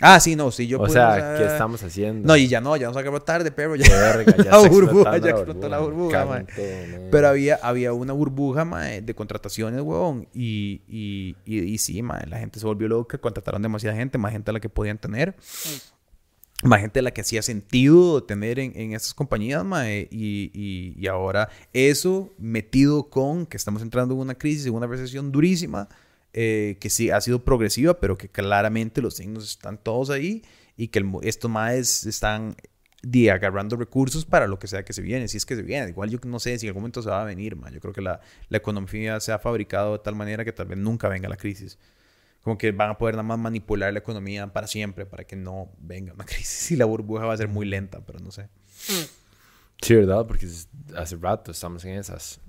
[0.01, 2.27] Ah, sí, no, sí, yo o sea, usar- ¿qué estamos haciendo?
[2.27, 3.89] No, y ya no, ya nos acabó tarde, pero ya.
[3.89, 6.47] Verga, ya la burbuja, ya explotó la burbuja, Cago mae.
[7.13, 10.27] Pero había, había una burbuja, mae, de contrataciones, huevón.
[10.35, 14.33] Y, y, y, y sí, mae, la gente se volvió loca, contrataron demasiada gente, más
[14.33, 15.37] gente a la que podían tener.
[16.65, 20.09] Más gente a la que hacía sentido tener en, en esas compañías, mae.
[20.11, 24.87] Y, y, y ahora eso metido con que estamos entrando en una crisis, en una
[24.89, 25.89] recesión durísima,
[26.37, 30.43] eh, que sí ha sido progresiva, pero que claramente los signos están todos ahí
[30.77, 32.57] y que el estos maes están
[33.03, 35.91] di, agarrando recursos para lo que sea que se viene, si es que se viene.
[35.91, 37.71] Igual yo no sé si en algún momento se va a venir, ma.
[37.71, 40.77] Yo creo que la, la economía se ha fabricado de tal manera que tal vez
[40.77, 41.79] nunca venga la crisis.
[42.43, 45.71] Como que van a poder nada más manipular la economía para siempre, para que no
[45.79, 46.73] venga una crisis.
[46.73, 48.49] Y la burbuja va a ser muy lenta, pero no sé.
[49.81, 50.27] Sí, ¿verdad?
[50.27, 50.49] Porque
[50.97, 52.41] hace rato estamos en esas.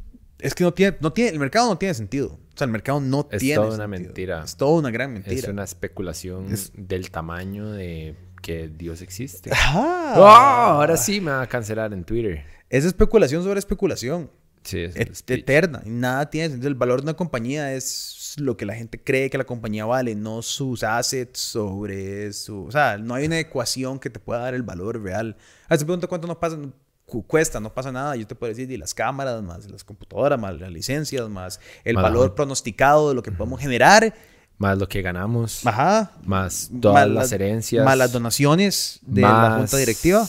[0.45, 2.27] Es que no tiene, no tiene, el mercado no tiene sentido.
[2.53, 3.89] O sea, el mercado no Es tiene toda una sentido.
[4.07, 4.43] mentira.
[4.43, 5.35] Es toda una gran mentira.
[5.35, 9.49] Es una especulación Es- del tamaño de que Dios existe.
[9.53, 10.67] ¡Ah!
[10.77, 12.43] ahora sí me va a cancelar en Twitter.
[12.69, 14.29] Es especulación sobre especulación.
[14.63, 15.81] Sí, es et- eterna.
[15.85, 16.67] Nada tiene sentido.
[16.69, 20.15] El valor de una compañía es lo que la gente cree que la compañía vale,
[20.15, 22.63] no sus assets sobre su...
[22.65, 25.37] O sea, no hay una ecuación que te pueda dar el valor real.
[25.67, 26.57] A veces pregunta cuánto nos pasa,
[27.05, 28.15] cuesta, no pasa nada.
[28.15, 31.95] Yo te puedo decir, y las cámaras, más las computadoras, más las licencias, más el
[31.95, 34.13] Más- valor pronosticado de lo que podemos generar.
[34.57, 35.65] Más lo que ganamos.
[35.67, 36.11] Ajá.
[36.23, 37.83] Más todas Más las herencias.
[37.85, 40.25] Más las donaciones de la junta directiva.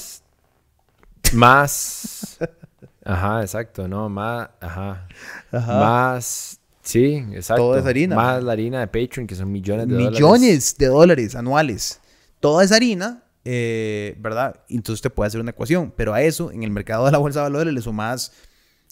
[1.32, 2.38] Más.
[3.04, 4.48] Ajá, exacto, no, más.
[4.60, 5.06] Ajá.
[5.52, 5.78] Ajá.
[5.78, 6.58] Más.
[6.82, 7.62] Sí, exacto.
[7.62, 8.16] Todo es harina.
[8.16, 10.12] Más la harina de Patreon, que son millones de dólares.
[10.20, 12.00] millones de dólares anuales.
[12.40, 14.64] Toda esa harina, eh, ¿verdad?
[14.68, 15.92] Entonces te puede hacer una ecuación.
[15.96, 18.32] Pero a eso, en el mercado de la bolsa de valores, le sumas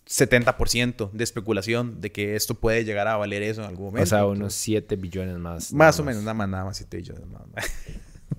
[0.08, 4.04] 70% de especulación de que esto puede llegar a valer eso en algún momento.
[4.04, 5.72] O sea, unos 7 billones más.
[5.72, 7.42] Más o menos, nada más, nada más, siete billones más.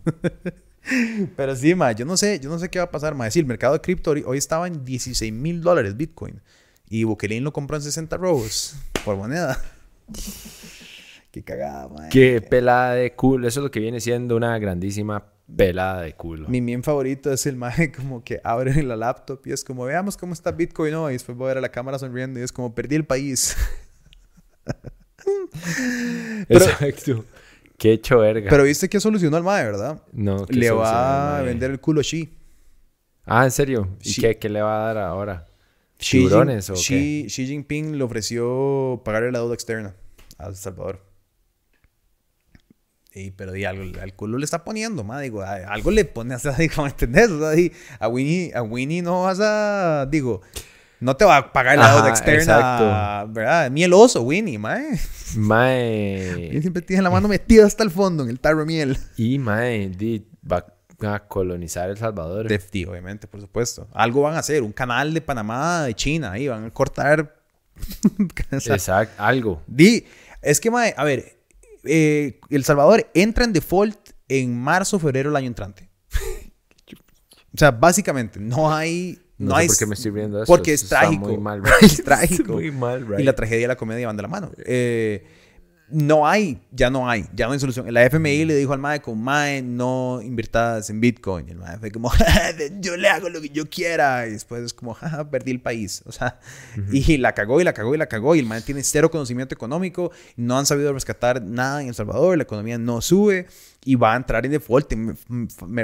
[1.35, 3.29] Pero sí, ma, yo no sé, yo no sé qué va a pasar, ma.
[3.29, 6.39] Sí, el mercado de cripto hoy, estaba en 16 mil dólares Bitcoin.
[6.87, 9.61] Y Bukelín lo compró en 60 robos por moneda.
[11.31, 12.07] Qué cagada, ma.
[12.07, 13.43] Qué pelada de cool.
[13.43, 16.47] Eso es lo que viene siendo una grandísima pelada de culo.
[16.47, 20.17] Mi meme favorito es el mae como que abre la laptop y es como, veamos
[20.17, 21.11] cómo está Bitcoin hoy.
[21.11, 23.55] Y después voy a ver a la cámara sonriendo y es como, perdí el país.
[26.47, 27.25] Pero- Exacto.
[27.77, 28.49] Qué hecho verga.
[28.49, 30.01] Pero viste que solucionó al mae, ¿verdad?
[30.13, 32.29] no, ¿qué Le va a vender el culo a Xi.
[33.25, 33.89] Ah, ¿en serio?
[34.01, 35.45] ¿Y qué, qué le va a dar ahora?
[35.99, 36.79] Xi, ¿Tiburones Jin- o qué?
[36.81, 39.93] Xi, Xi Jinping le ofreció pagarle la deuda externa
[40.37, 41.01] a El Salvador.
[43.15, 46.51] Y, pero algo, al culo le está poniendo, ma, digo, a- algo le pone, sea,
[46.51, 47.29] digo, ¿me entendés?
[47.31, 50.41] O sea, di, a Winnie, a Winnie no vas a, digo,
[50.99, 53.33] no te va a pagar la deuda externa, exacto.
[53.33, 53.71] ¿verdad?
[53.71, 54.99] Miel oso, Winnie, mae.
[55.37, 56.49] Mae.
[56.55, 58.97] Él siempre tiene la mano metida hasta el fondo en el tarro de miel.
[59.17, 60.65] Y mae, di, va
[61.01, 62.47] a colonizar El Salvador.
[62.47, 63.87] De, di, obviamente, por supuesto.
[63.93, 67.35] Algo van a hacer, un canal de Panamá, de China, ahí van a cortar.
[68.51, 69.61] Exacto, algo.
[69.67, 70.05] Di,
[70.41, 71.34] es que, mae, a ver,
[71.85, 75.89] eh, El Salvador entra en default en marzo, febrero del año entrante.
[77.53, 79.19] o sea, básicamente, no hay...
[79.37, 79.67] No, No, sé hay...
[79.67, 80.51] por qué me estoy riendo de eso.
[80.53, 81.27] Porque es trágico.
[81.27, 82.53] Muy mal, Es trágico.
[82.53, 84.51] muy mal, Y la tragedia y la comedia van de la mano.
[84.65, 85.25] Eh,
[85.87, 87.91] no hay, ya no hay, ya no hay solución.
[87.93, 91.47] La FMI le dijo al MAE como, MAE, no invirtas en Bitcoin.
[91.47, 92.11] Y el MAE fue como,
[92.79, 94.25] yo le hago lo que yo quiera.
[94.27, 96.01] Y después es como, jaja, perdí el país.
[96.07, 96.39] O sea,
[96.91, 98.35] y la cagó y la cagó y la cagó.
[98.35, 100.11] Y el MAE tiene cero conocimiento económico.
[100.35, 102.35] No han sabido rescatar nada en El Salvador.
[102.37, 103.45] La economía no sube.
[103.83, 105.15] Y va a entrar en default en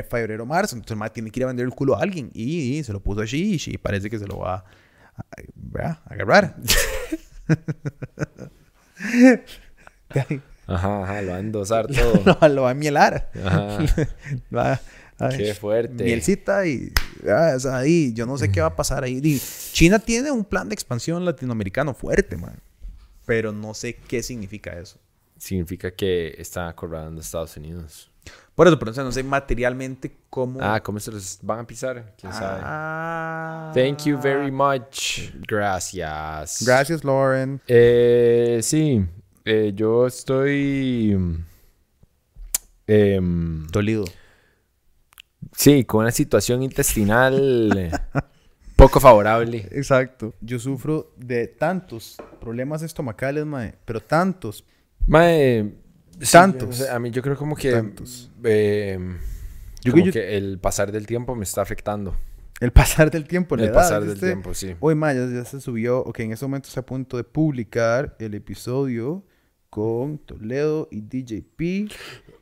[0.09, 0.75] febrero marzo.
[0.75, 2.31] Entonces el MAE tiene que ir a vender el culo a alguien.
[2.33, 3.61] Y, y se lo puso allí.
[3.67, 4.65] Y parece que se lo va
[5.15, 6.55] a, a- a agarrar.
[10.67, 12.37] Ajá, ajá, lo va a endosar todo.
[12.41, 13.29] lo, lo va a mielar.
[13.43, 13.79] Ajá.
[14.55, 16.03] Va a- Qué fuerte.
[16.03, 16.91] Mielcita y,
[17.29, 19.21] ah, o sea, ahí, yo no sé qué va a pasar ahí.
[19.71, 22.55] China tiene un plan de expansión latinoamericano fuerte, man.
[23.27, 24.97] Pero no sé qué significa eso.
[25.37, 28.09] Significa que está acorralando a Estados Unidos.
[28.55, 30.59] Por eso, pero o sea, no sé materialmente cómo.
[30.61, 32.15] Ah, ¿cómo se los van a pisar?
[32.19, 32.59] ¿Quién sabe?
[32.63, 33.71] Ah.
[33.75, 35.31] Thank you very much.
[35.47, 36.63] Gracias.
[36.65, 37.61] Gracias, Lauren.
[37.67, 39.05] Eh, sí,
[39.45, 41.17] eh, yo estoy...
[42.87, 44.05] em, Dolido.
[45.53, 47.91] sí, con una situación intestinal eh,
[48.75, 49.67] poco favorable.
[49.71, 50.33] Exacto.
[50.41, 54.63] Yo sufro de tantos problemas estomacales, mae, pero tantos.
[55.07, 55.73] Mae,
[56.19, 56.87] sí, Tantos.
[56.89, 57.71] a mí yo creo como que...
[57.71, 58.29] Tantos.
[58.43, 59.17] em,
[59.83, 62.15] Yo como que yo- que el pasar del tiempo me está afectando.
[62.59, 64.75] El pasar del tiempo, la El edad, pasar del tiempo, sí.
[64.79, 65.99] Hoy, ma, ya, ya se subió.
[66.01, 69.23] Ok, en este momento está a punto de publicar el episodio
[69.71, 71.91] con Toledo y DJP.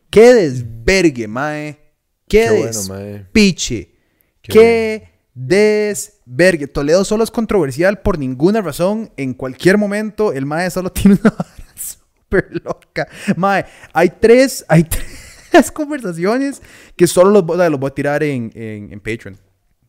[0.09, 1.79] ¡Qué desvergue, mae!
[2.27, 3.95] ¡Qué, Qué bueno, despiche!
[4.41, 6.67] Qué ¡Qué desvergue!
[6.67, 9.11] Toledo solo es controversial por ninguna razón.
[9.15, 13.07] En cualquier momento, el mae solo tiene una vara súper loca.
[13.37, 13.63] Mae,
[13.93, 16.63] hay tres, hay tres conversaciones
[16.95, 19.37] que solo los, los voy a tirar en, en, en Patreon.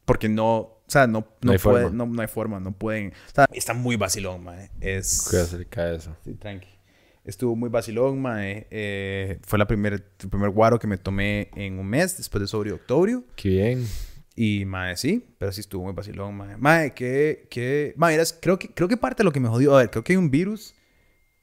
[0.04, 3.12] Porque no, o sea, no, no, hay puede- no, no hay forma, no pueden.
[3.12, 4.70] O sea, está muy vacilón, mae.
[4.80, 5.22] Es...
[5.26, 6.14] Cuidado, se le cae eso.
[6.22, 6.68] Sí, tranqui.
[7.30, 8.66] Estuvo muy vacilón, mae.
[8.72, 12.48] Eh, fue la primer, el primer guaro que me tomé en un mes después de
[12.48, 13.20] sobre octubre.
[13.36, 13.86] Qué bien.
[14.34, 16.56] Y, mae, sí, pero sí estuvo muy vacilón, mae.
[16.56, 17.94] Mae, que, que...
[17.96, 19.76] Mae, verás, creo que, creo que parte de lo que me jodió...
[19.76, 20.74] A ver, creo que hay un virus,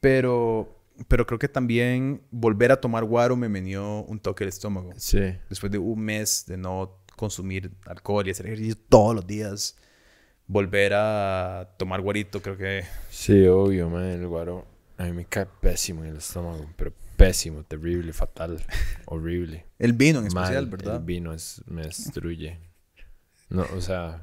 [0.00, 0.76] pero...
[1.08, 4.92] Pero creo que también volver a tomar guaro me menió un toque el estómago.
[4.96, 5.22] Sí.
[5.48, 9.78] Después de un mes de no consumir alcohol y hacer ejercicio todos los días,
[10.46, 12.82] volver a tomar guarito, creo que...
[13.08, 14.04] Sí, obvio, man.
[14.04, 14.66] El guaro
[14.98, 16.68] a mí me cae pésimo en el estómago.
[16.76, 18.62] Pero pésimo, terrible, fatal,
[19.06, 19.64] horrible.
[19.78, 20.96] El vino en Mal, especial, ¿verdad?
[20.96, 22.58] El vino es, me destruye.
[23.48, 24.22] No, o sea,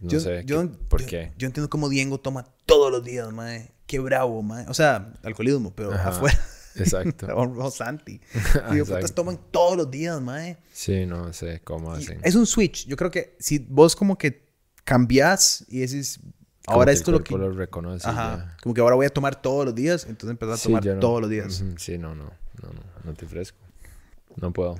[0.00, 1.32] no yo, sé yo- qué- por yo- qué.
[1.36, 3.72] Yo entiendo cómo Diego toma todos los días, mae.
[3.86, 4.66] Qué bravo, mae.
[4.68, 6.38] O sea, alcoholismo, pero Ajá, afuera.
[6.76, 7.26] Exacto.
[7.36, 8.20] o, Santi.
[8.72, 10.56] Y putas toman todos los días, mae.
[10.72, 12.20] Sí, no sé cómo Y hacen.
[12.22, 12.86] Es un switch.
[12.86, 14.44] Yo creo que si vos como que
[14.84, 16.20] cambias y decís,
[16.66, 17.36] ahora esto lo que...
[17.36, 18.08] lo reconoce.
[18.08, 18.36] Ajá.
[18.36, 18.56] ya.
[18.62, 21.00] Como que ahora voy a tomar todos los días, entonces empezar a Sí, tomar no.
[21.00, 21.64] todos los días.
[21.76, 22.24] Sí, no, no,
[22.62, 23.58] no, no, no te ofrezco.
[24.36, 24.76] No puedo.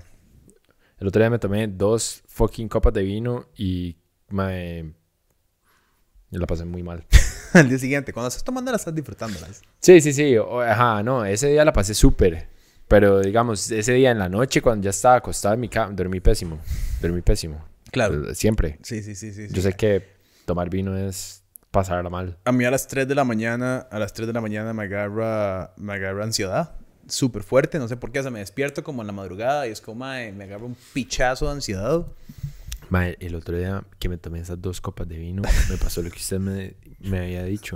[0.99, 3.97] El otro día me tomé dos fucking copas de vino y
[4.31, 4.95] me...
[6.31, 7.05] me la pasé muy mal.
[7.53, 9.63] Al día siguiente, cuando estás tomando, la estás disfrutándolas.
[9.81, 10.37] Sí, sí, sí.
[10.39, 12.49] o- Ajá, no, ese día la pasé súper.
[12.89, 16.21] Pero digamos, ese día en la noche, cuando ya estaba acostado en mi cama, dormí
[16.21, 16.59] pésimo.
[17.01, 17.65] Dormí pésimo.
[17.93, 18.35] Claro.
[18.35, 18.79] Siempre.
[18.83, 19.47] Sí, sí, sí, sí.
[19.49, 19.55] sí.
[19.55, 20.05] Yo sé que
[20.47, 21.44] tomar vino es
[21.75, 22.39] pasarla mal.
[22.45, 24.85] A mí a las 3 de la mañana, a las 3 de la mañana me
[24.85, 26.77] agarra, me agarra ansiedad.
[27.09, 28.21] Súper fuerte, no sé por qué.
[28.21, 30.77] O sea, me despierto como en la madrugada y es como, mae, me agarra un
[30.95, 32.07] pichazo de ansiedad.
[32.91, 36.11] Mae, el otro día que me tomé esas dos copas de vino, me pasó lo
[36.11, 37.75] que usted me, me había dicho.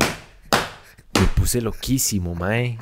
[1.20, 2.78] Me puse loquísimo, mae.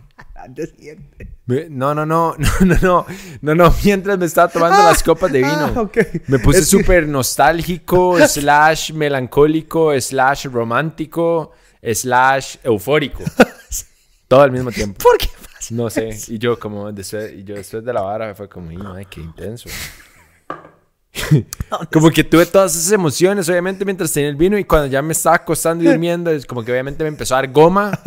[1.47, 3.07] Me- No, no, no, no, no, no,
[3.43, 5.73] no, no, mientras me estaba tomando las copas de vino.
[5.77, 5.91] Ah.
[6.29, 11.53] Me puse que- súper nostálgico, slash melancólico, slash romántico,
[11.95, 13.23] slash eufórico.
[14.29, 14.99] Todo al mismo tiempo.
[15.03, 15.75] ¿Por qué pasa?
[15.75, 16.11] No sé.
[16.29, 19.21] Y yo como después, y yo después de la vara fue como, "Y, ay, qué
[19.21, 19.69] intenso.
[21.93, 25.13] como que tuve todas esas emociones, obviamente, mientras tenía el vino y cuando ya me
[25.13, 27.99] estaba acostando y durmiendo, es como que obviamente me empezó a dar goma,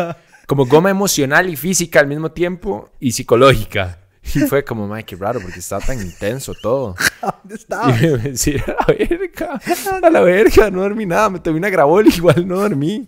[0.48, 4.00] como goma emocional y física al mismo tiempo y psicológica.
[4.36, 6.96] Y fue como, ay, qué raro, porque estaba tan intenso todo.
[7.22, 8.02] ¿Dónde Y estabas?
[8.02, 9.60] me decía, a la verga,
[10.04, 13.08] a la verga, no dormí nada, me tomé una grabol y igual no dormí.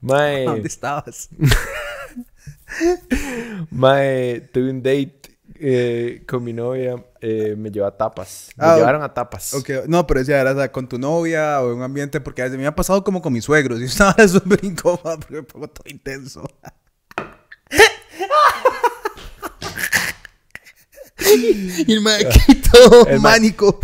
[0.00, 1.28] Mae, ¿Dónde estabas?
[3.70, 5.19] mae, tuve un date
[5.60, 9.54] eh, con mi novia, eh, me llevó a tapas, me Ah, llevaron a tapas.
[9.54, 12.42] Ok, no, pero decía, era o sea, con tu novia o en un ambiente, porque
[12.42, 15.42] a veces me ha pasado como con mis suegros y estaba súper incómoda porque me
[15.42, 16.42] pongo todo intenso.
[21.86, 23.80] y el maquito El ma- mánico.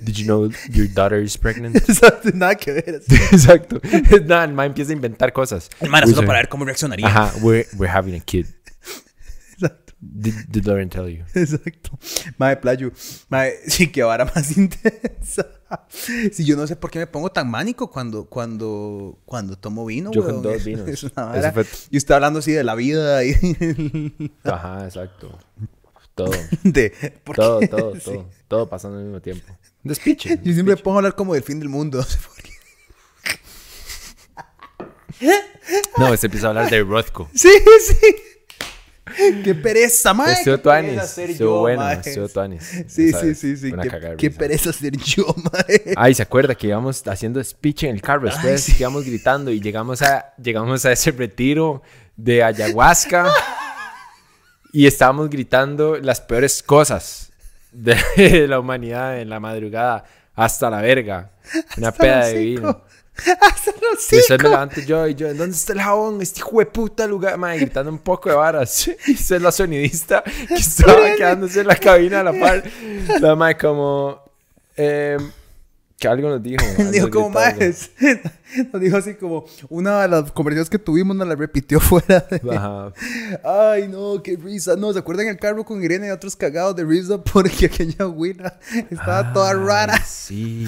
[0.00, 1.76] Did you know your daughter is pregnant?
[1.88, 3.00] Exacto, Nada que ver.
[3.30, 3.80] Exacto.
[4.26, 5.70] Nada, el mae empieza a inventar cosas.
[5.80, 7.06] El man, solo para ver cómo reaccionaría.
[7.06, 8.46] Ajá, we're, we're having a kid.
[10.04, 11.22] Did, did Lauren tell you?
[11.34, 11.96] exacto.
[12.36, 12.90] Mae, playo.
[13.28, 15.46] Mae, sí, que vara más intensa.
[16.32, 20.10] Sí, yo no sé por qué me pongo tan mánico cuando, cuando, cuando tomo vino,
[20.10, 20.88] Yo con dos vinos.
[20.88, 21.54] Es una vara.
[21.88, 23.32] Y usted hablando así de la vida y
[24.42, 25.38] Ajá, exacto.
[26.16, 26.32] Todo,
[26.64, 26.90] de...
[27.24, 27.68] ¿por todo, qué?
[27.68, 28.00] todo, Sí.
[28.04, 28.30] todo.
[28.48, 29.56] Todo pasando al mismo tiempo.
[29.82, 30.38] Despiche.
[30.42, 31.98] Yo siempre pongo a hablar como del fin del mundo.
[31.98, 32.50] No sé por qué.
[35.96, 37.30] No, se empieza a hablar de Rothko.
[37.34, 37.48] Sí,
[37.86, 38.16] sí.
[39.44, 40.32] Qué pereza, mae.
[40.32, 41.18] Estuvo tuanis.
[41.18, 42.62] Estuvo bueno, estuvo tuanis.
[42.86, 43.72] Sí, sí, sí, sí.
[43.72, 45.94] Qué, qué pereza ser yo, mae.
[45.96, 48.62] Ay, ¿se acuerda que íbamos haciendo speech en el carro después?
[48.62, 48.76] sí.
[48.78, 51.82] íbamos gritando y llegamos a, llegamos a ese retiro
[52.16, 53.30] de ayahuasca
[54.72, 57.30] y estábamos gritando las peores cosas
[57.72, 61.30] de la humanidad en la madrugada hasta la verga.
[61.76, 62.82] Una Hasta peda de vino.
[64.10, 66.20] Y después me levanto yo y yo, ¿en dónde está el jabón?
[66.22, 68.88] Este hijo de puta lugar, madre, gritando un poco de varas.
[68.88, 72.64] Y esa es la sonidista que estaba quedándose en la cabina a la par.
[73.20, 74.22] La madre como,
[74.76, 75.18] eh,
[75.98, 76.64] que algo nos dijo.
[76.78, 77.54] algo Dijo como más.
[78.72, 82.40] Nos dijo así como una de las conversaciones que tuvimos nos la repitió fuera de...
[82.56, 82.92] Ajá.
[83.44, 84.74] Ay, no, qué risa.
[84.74, 87.22] No, ¿se acuerdan el carro con Irene y otros cagados de risa?
[87.22, 88.58] Porque aquella abuela
[88.90, 90.04] estaba toda Ay, rara.
[90.04, 90.66] Sí.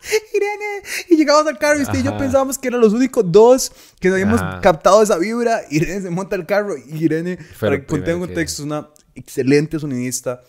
[0.34, 0.82] Irene.
[1.08, 4.08] Y llegamos al carro y usted y yo pensábamos que eran los únicos dos que
[4.08, 4.60] habíamos Ajá.
[4.60, 5.62] captado esa vibra.
[5.70, 8.62] Irene se monta al carro y Irene, Fue para que contee un primero que- contexto,
[8.62, 10.40] es una excelente sonidista.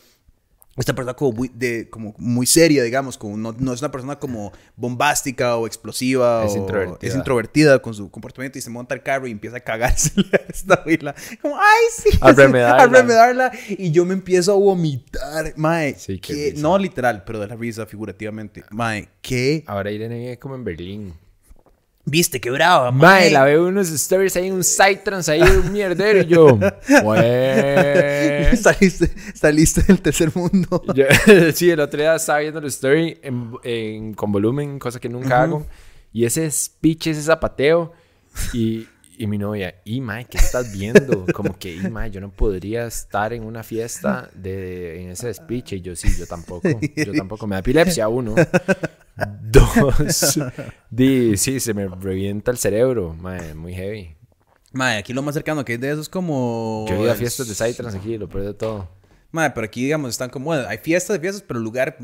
[0.80, 4.18] Esta persona como muy, de, como muy seria, digamos, como no, no es una persona
[4.18, 6.46] como bombástica o explosiva.
[6.46, 7.10] Es o- introvertida.
[7.10, 10.12] Es introvertida con su comportamiento y se monta al carro y empieza a cagarse
[10.50, 11.14] esta abuela.
[11.42, 12.10] Como, ay, sí.
[12.22, 12.84] A remedarla.
[12.84, 13.52] A remedarla.
[13.70, 15.54] Y yo me empiezo a vomitar.
[15.58, 18.64] Mae, Sí, qué no literal, pero de la risa figurativamente.
[18.72, 19.64] Mae, ¿qué?
[19.68, 21.14] Ahora Irene vive como en Berlín.
[22.06, 26.22] Viste, qué brava, Mae, la veo unos stories ahí, un Psytrance ahí, un mierdero.
[26.22, 26.58] Y yo,
[28.58, 30.82] saliste, saliste del tercer mundo.
[30.96, 31.06] Yo-
[31.54, 35.44] sí, el otro día estaba viendo la story en, en- con volumen, cosa que nunca
[35.44, 35.66] hago.
[36.12, 37.94] Y ese speech, ese zapateo.
[38.54, 38.88] Y,
[39.20, 41.26] y mi novia, y mae, ¿qué estás viendo?
[41.34, 45.74] Como que, y mae, yo no podría estar en una fiesta de, en ese speech.
[45.74, 46.70] Y yo, sí, yo tampoco.
[46.96, 47.46] Yo tampoco.
[47.46, 48.34] Me da epilepsia, uno.
[49.42, 50.40] Dos.
[50.90, 53.14] Di, sí, se me revienta el cerebro.
[53.14, 54.16] Mae, muy heavy.
[54.72, 56.86] Mae, aquí lo más cercano que hay de eso es como.
[56.88, 58.88] Yo he ido a fiestas de Psytrance aquí, lo peor de todo.
[59.32, 60.46] Mae, pero aquí, digamos, están como.
[60.46, 61.98] Bueno, hay fiestas de fiestas, pero el lugar,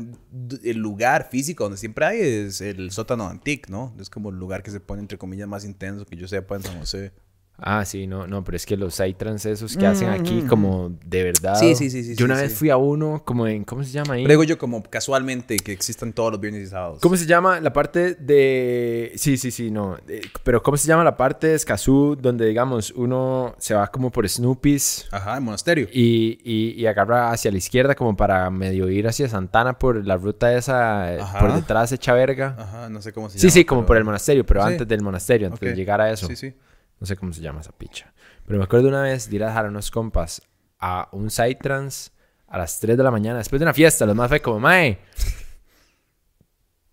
[0.62, 3.94] el lugar físico donde siempre hay es el sótano antique, ¿no?
[3.98, 6.62] Es como el lugar que se pone, entre comillas, más intenso que yo sepa en
[6.62, 7.12] San José.
[7.58, 11.22] Ah, sí, no, no, pero es que los Psytrance esos que hacen aquí como de
[11.24, 11.54] verdad.
[11.54, 12.58] Sí, sí, sí, sí, Yo una sí, vez sí.
[12.58, 14.24] fui a uno como en, ¿cómo se llama ahí?
[14.24, 16.98] Pero digo yo como casualmente que existan todos los viernes y sábados.
[17.00, 19.12] ¿Cómo se llama la parte de...
[19.16, 19.96] Sí, sí, sí, no.
[20.06, 24.10] eh, pero ¿cómo se llama la parte de Escazú donde, digamos, uno se va como
[24.10, 25.88] por Snoopy's Ajá, el monasterio.
[25.92, 30.18] y, y, y agarra hacia la izquierda como para medio ir hacia Santana por la
[30.18, 31.38] ruta esa, eh, Ajá.
[31.38, 32.54] por detrás hecha verga?
[32.58, 33.52] Ajá, no sé cómo se Sí, llama.
[33.54, 34.68] sí, como pero- por el monasterio, pero Sí.
[34.72, 36.26] antes del monasterio, antes de llegar a eso.
[36.26, 36.52] Sí, sí.
[36.98, 38.12] No sé cómo se llama esa picha.
[38.46, 40.42] Pero me acuerdo una vez de ir a dejar a unos compas
[40.78, 42.10] a un Psytrance
[42.48, 44.06] a las 3 de la mañana, después de una fiesta.
[44.06, 44.98] Los más fue como, mae,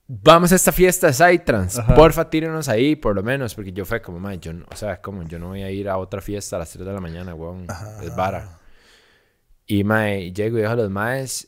[0.08, 1.82] vamos a esta fiesta de Psytrance.
[1.96, 3.56] Porfa, tírenos ahí, por lo menos.
[3.56, 5.90] Porque yo fue como, mae, yo no, o sea, como yo no voy a ir
[5.90, 7.68] a otra fiesta a las 3 de la mañana, weón.
[8.02, 8.60] Es vara.
[9.66, 11.48] Y, mae, llego y dejo a los maes.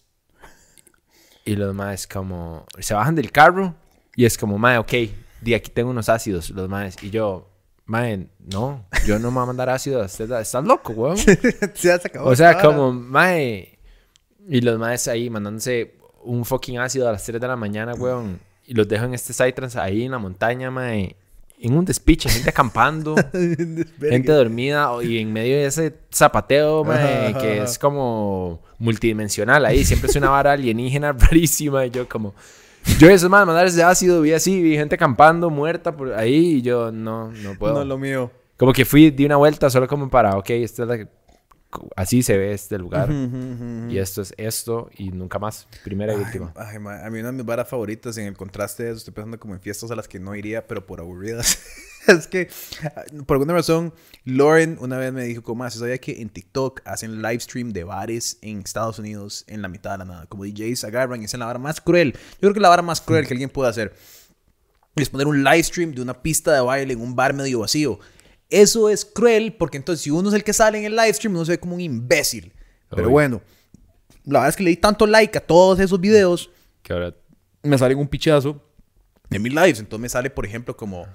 [1.44, 3.76] Y los maes como, se bajan del carro.
[4.16, 4.94] Y es como, mae, ok,
[5.42, 6.96] de aquí tengo unos ácidos, los maes.
[7.04, 7.55] Y yo,
[7.86, 10.04] Mae, no, yo no me voy a mandar ácido.
[10.04, 11.18] Estás, estás loco, weón.
[11.18, 13.78] ya se acabó O sea, como, mae.
[14.48, 18.40] Y los maes ahí mandándose un fucking ácido a las 3 de la mañana, weón.
[18.66, 21.16] Y los dejo en este Psytrance ahí en la montaña, mae.
[21.60, 23.16] En un despiche, gente acampando,
[24.02, 29.86] gente dormida y en medio de ese zapateo, mae, que es como multidimensional ahí.
[29.86, 31.86] Siempre es una vara alienígena rarísima.
[31.86, 32.34] Y yo, como.
[33.00, 36.58] Yo, esos más ese ácido, vi así, vi gente acampando, muerta por ahí.
[36.58, 37.74] Y yo, no, no puedo.
[37.74, 38.32] No es lo mío.
[38.58, 41.08] Como que fui, di una vuelta solo como para, ok, esta es la,
[41.96, 43.10] así se ve este lugar.
[43.90, 45.68] Y esto es esto y nunca más.
[45.84, 46.54] Primera y Ay, última.
[46.56, 49.40] ay, a mí una de mis varas favoritas en el contraste de eso, estoy pensando
[49.40, 51.60] como en fiestas a las que no iría, pero por aburridas.
[52.08, 52.50] es que,
[53.26, 57.22] por alguna razón, Lauren una vez me dijo, como más, sabía que en TikTok hacen
[57.22, 60.26] live stream de bares en Estados Unidos en la mitad de la nada?
[60.28, 62.14] Como DJs agarran y hacen la vara más cruel.
[62.14, 63.94] Yo creo que la vara más cruel que alguien puede hacer
[64.96, 68.00] es poner un live stream de una pista de baile en un bar medio vacío.
[68.50, 71.36] Eso es cruel porque entonces si uno es el que sale en el live stream,
[71.36, 72.54] uno se ve como un imbécil.
[72.90, 73.42] Pero bueno,
[74.24, 76.50] la verdad es que le di tanto like a todos esos videos
[76.82, 77.16] Que ahora,
[77.64, 78.62] me salen un pichazo
[79.30, 79.80] de mis lives.
[79.80, 81.08] Entonces me sale, por ejemplo, como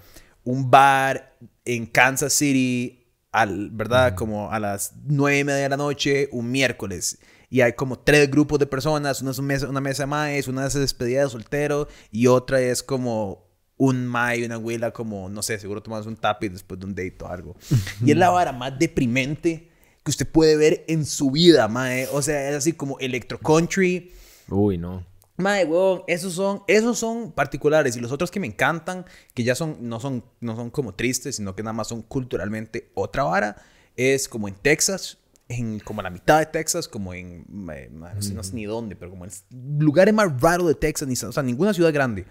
[0.45, 4.15] un bar en Kansas City, al, ¿verdad?
[4.15, 7.19] Como a las nueve y media de la noche, un miércoles.
[7.49, 9.23] Y hay como tres grupos de personas.
[9.23, 12.61] Una es una mesa, una mesa de maes, una es despedida de soltero y otra
[12.61, 13.50] es como
[13.81, 16.95] un mae y una abuela como, no sé, seguro tomas un tapi después de un
[16.95, 17.57] date o algo.
[18.05, 19.71] y es la vara más deprimente
[20.05, 22.07] que usted puede ver en su vida, mae.
[22.13, 24.13] O sea, es así como electro country.
[24.49, 25.07] uy, no.
[25.39, 27.97] Mae, weón, esos son, esos son particulares.
[27.97, 31.37] Y los otros que me encantan, que ya son, no son, no son como tristes,
[31.37, 33.57] sino que nada más son culturalmente otra vara,
[33.97, 35.17] es como en Texas,
[35.49, 38.67] en como la mitad de Texas, como en, mae, mae, no, sé, no sé ni
[38.67, 39.31] dónde, pero como en
[39.79, 42.27] lugares más raros de Texas, ni, o sea, ninguna ciudad grande.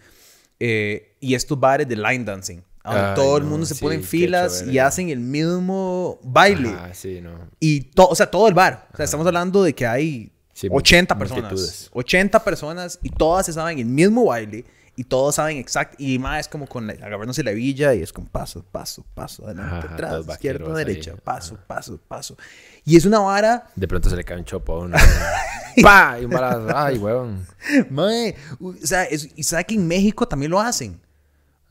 [0.60, 3.82] Eh, y estos bares de line dancing, donde Ay, todo el no, mundo se sí,
[3.82, 6.70] pone en filas y hacen el mismo baile.
[6.78, 7.32] Ah, sí, no.
[7.60, 8.88] Y todo, o sea, todo el bar.
[8.94, 11.44] O sea, estamos hablando de que hay Sí, 80 personas.
[11.52, 11.90] multitudes.
[11.94, 14.66] 80 personas y todas se saben el mismo baile
[15.00, 15.96] y todos saben exacto.
[16.00, 19.86] Y más es como con agarrándose la villa y es con paso, paso, paso, adelante,
[19.88, 21.18] Ajá, atrás, izquierda, derecha, ahí.
[21.24, 22.36] paso, paso, paso.
[22.84, 24.98] Y es una vara, De pronto se le cae un chopo a uno.
[25.82, 26.18] ¡Pa!
[26.22, 26.68] Y un balazo.
[26.76, 27.46] Ay, weón.
[27.90, 31.00] mae, o sea, es- y sabe que en México también lo hacen.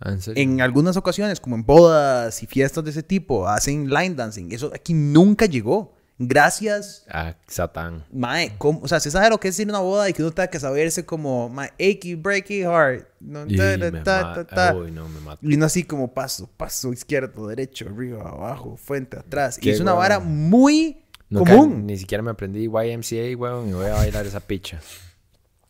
[0.00, 0.42] Ah, ¿En serio?
[0.42, 4.52] En algunas ocasiones, como en bodas y fiestas de ese tipo, hacen line dancing.
[4.52, 5.97] Eso aquí nunca llegó.
[6.20, 8.04] Gracias Ah, Satán.
[8.12, 8.80] Mae, ¿cómo?
[8.82, 10.48] o sea, se sabe lo que es ir a una boda y que uno tenga
[10.48, 13.06] que saberse como, mae, achy, breaky, heart.
[13.20, 14.74] No, Y ta, ta, ta, ta.
[14.74, 15.38] Uy, no, me mata.
[15.42, 19.58] Y uno así como paso, paso, izquierdo, derecho, arriba, abajo, frente, atrás.
[19.58, 21.86] Y Qué es una vara muy común.
[21.86, 24.80] Ni siquiera me aprendí YMCA, weón, y voy a bailar esa picha.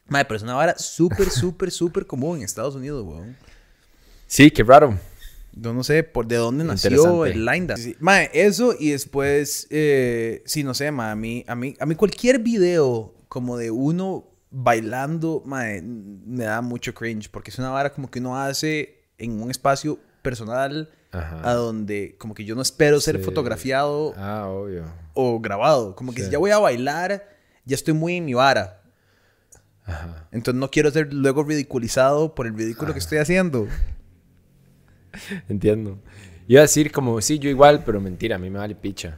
[0.07, 3.37] Mae, pero es una vara súper, súper, súper común en Estados Unidos, weón.
[4.27, 4.99] Sí, qué raro.
[5.61, 7.97] Yo no sé por de dónde nació el line dance.
[8.01, 11.95] Mae, eso y después, eh, sí, no sé, mae, a mí, a mí, a mí
[11.95, 17.93] cualquier video como de uno bailando, mae, me da mucho cringe porque es una vara
[17.93, 21.41] como que uno hace en un espacio personal Ajá.
[21.49, 23.25] a donde como que yo no espero ser Sí.
[23.25, 24.85] fotografiado Ah, obvio.
[25.15, 25.95] o grabado.
[25.97, 26.27] Como que Sí.
[26.27, 27.29] si ya voy a bailar,
[27.65, 28.83] ya estoy muy en mi vara.
[29.85, 30.29] Ajá.
[30.33, 33.67] Entonces no quiero ser luego ridiculizado por el ridículo que estoy haciendo.
[35.49, 35.99] Entiendo.
[36.47, 39.17] Iba a decir como, sí, yo igual, pero mentira, a mí me vale picha.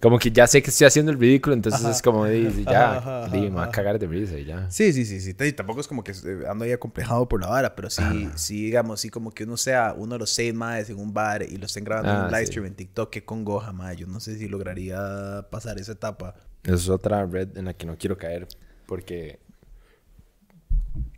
[0.00, 2.96] Como que ya sé que estoy haciendo el ridículo, entonces es como, di, di, ya,
[2.96, 3.70] Ajá, ajá, di, me ajá, va a ajá.
[3.70, 4.70] cagar de risa y ya.
[4.70, 5.34] Sí, sí, sí, sí.
[5.38, 8.64] Y tampoco es como que eh, ando ahí acomplejado por la vara, pero sí, sí,
[8.66, 11.56] digamos, sí, como que uno sea uno de los seis más en un bar y
[11.56, 12.46] lo estén grabando en Ah, un live sí.
[12.46, 13.92] stream en TikTok, que congoja, ma.
[13.94, 16.34] Yo no sé si lograría pasar esa etapa.
[16.62, 18.48] Esa es otra red en la que no quiero caer
[18.86, 19.38] porque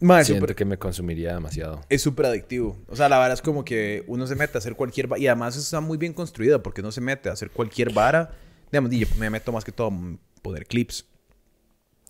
[0.01, 1.81] Ma, es siento que me consumiría demasiado.
[1.89, 2.77] es súper adictivo.
[2.89, 5.21] O sea, la vara es como que uno se mete a hacer cualquier vara.
[5.23, 8.31] Y además está muy bien construida porque uno se mete a hacer cualquier vara.
[8.71, 11.07] Digamos, y yo me meto más que todo a poner clips.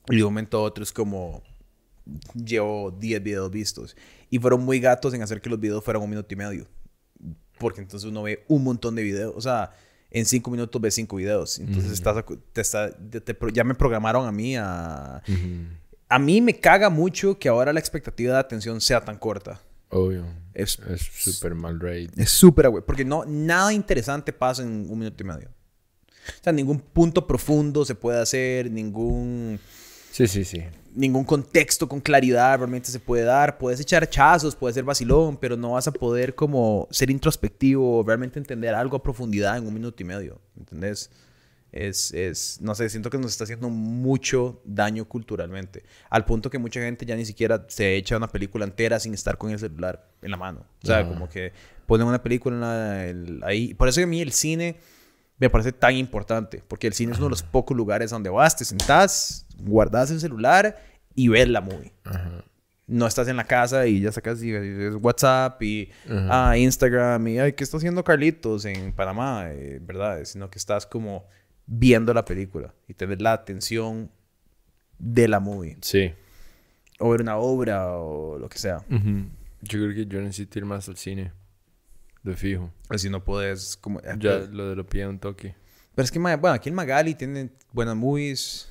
[0.09, 1.43] Y de un momento a otro es como...
[2.35, 3.97] Llevo 10 videos vistos.
[4.31, 6.69] Y fueron muy gatos en hacer que los videos fueran un minuto y medio.
[7.59, 9.33] Porque entonces uno ve un montón de videos.
[9.37, 9.73] O sea,
[10.11, 11.59] en 5 minutos ves 5 videos.
[11.59, 15.23] Entonces estás, te está, te- te ya me programaron a mí a...
[16.09, 19.61] A mí me caga mucho que ahora la expectativa de atención sea tan corta.
[19.91, 20.25] Obvio.
[20.55, 20.79] Es
[21.13, 22.09] súper mal rate.
[22.17, 25.49] es súper güey, porque no, nada interesante pasa en un minuto y medio.
[25.49, 29.61] O sea, ningún punto profundo se puede hacer, ningún,
[30.11, 30.63] Sí, sí, sí.
[30.95, 33.59] ningún contexto con claridad realmente se puede dar.
[33.59, 38.39] Puedes echar chazos, puedes ser vacilón, pero no vas a poder como ser introspectivo realmente
[38.39, 40.41] entender algo a profundidad en un minuto y medio.
[40.57, 41.11] ¿Entendés?
[41.77, 45.85] Es, es, no sé, siento que nos está haciendo mucho daño culturalmente.
[46.11, 49.39] Al punto que mucha gente ya ni siquiera se echa una película entera sin estar
[49.39, 50.65] con el celular en la mano.
[50.83, 51.53] O sea, como que
[51.87, 53.75] ponen una película en la- el- ahí.
[53.75, 54.77] Por eso que a mí el cine
[55.39, 56.63] me parece tan importante.
[56.67, 60.19] Porque el cine es uno de los pocos lugares donde vas, te sentás, guardas el
[60.21, 60.77] celular
[61.15, 61.93] y ves la movie.
[62.05, 62.45] Ajá.
[62.89, 67.39] No estás en la casa y ya sacas y ves WhatsApp y ah, Instagram y
[67.41, 69.47] ay, ¿qué está haciendo Carlitos en Panamá?
[69.51, 70.21] Eh, ¿Verdad?
[70.25, 71.27] Sino que estás como
[71.67, 74.11] viendo la película y tener la atención
[74.99, 75.77] de la movie.
[75.81, 76.13] Sí.
[76.99, 78.85] O ver una obra o lo que sea.
[78.89, 81.33] Yo creo que yo necesito ir más al cine.
[82.23, 82.73] De fijo.
[82.89, 84.01] Así no puedes como...
[84.01, 85.55] eh, Ya pero, lo de lo pide un toque.
[85.95, 88.69] pero es que, bueno, aquí en Magali tienen buenas movies.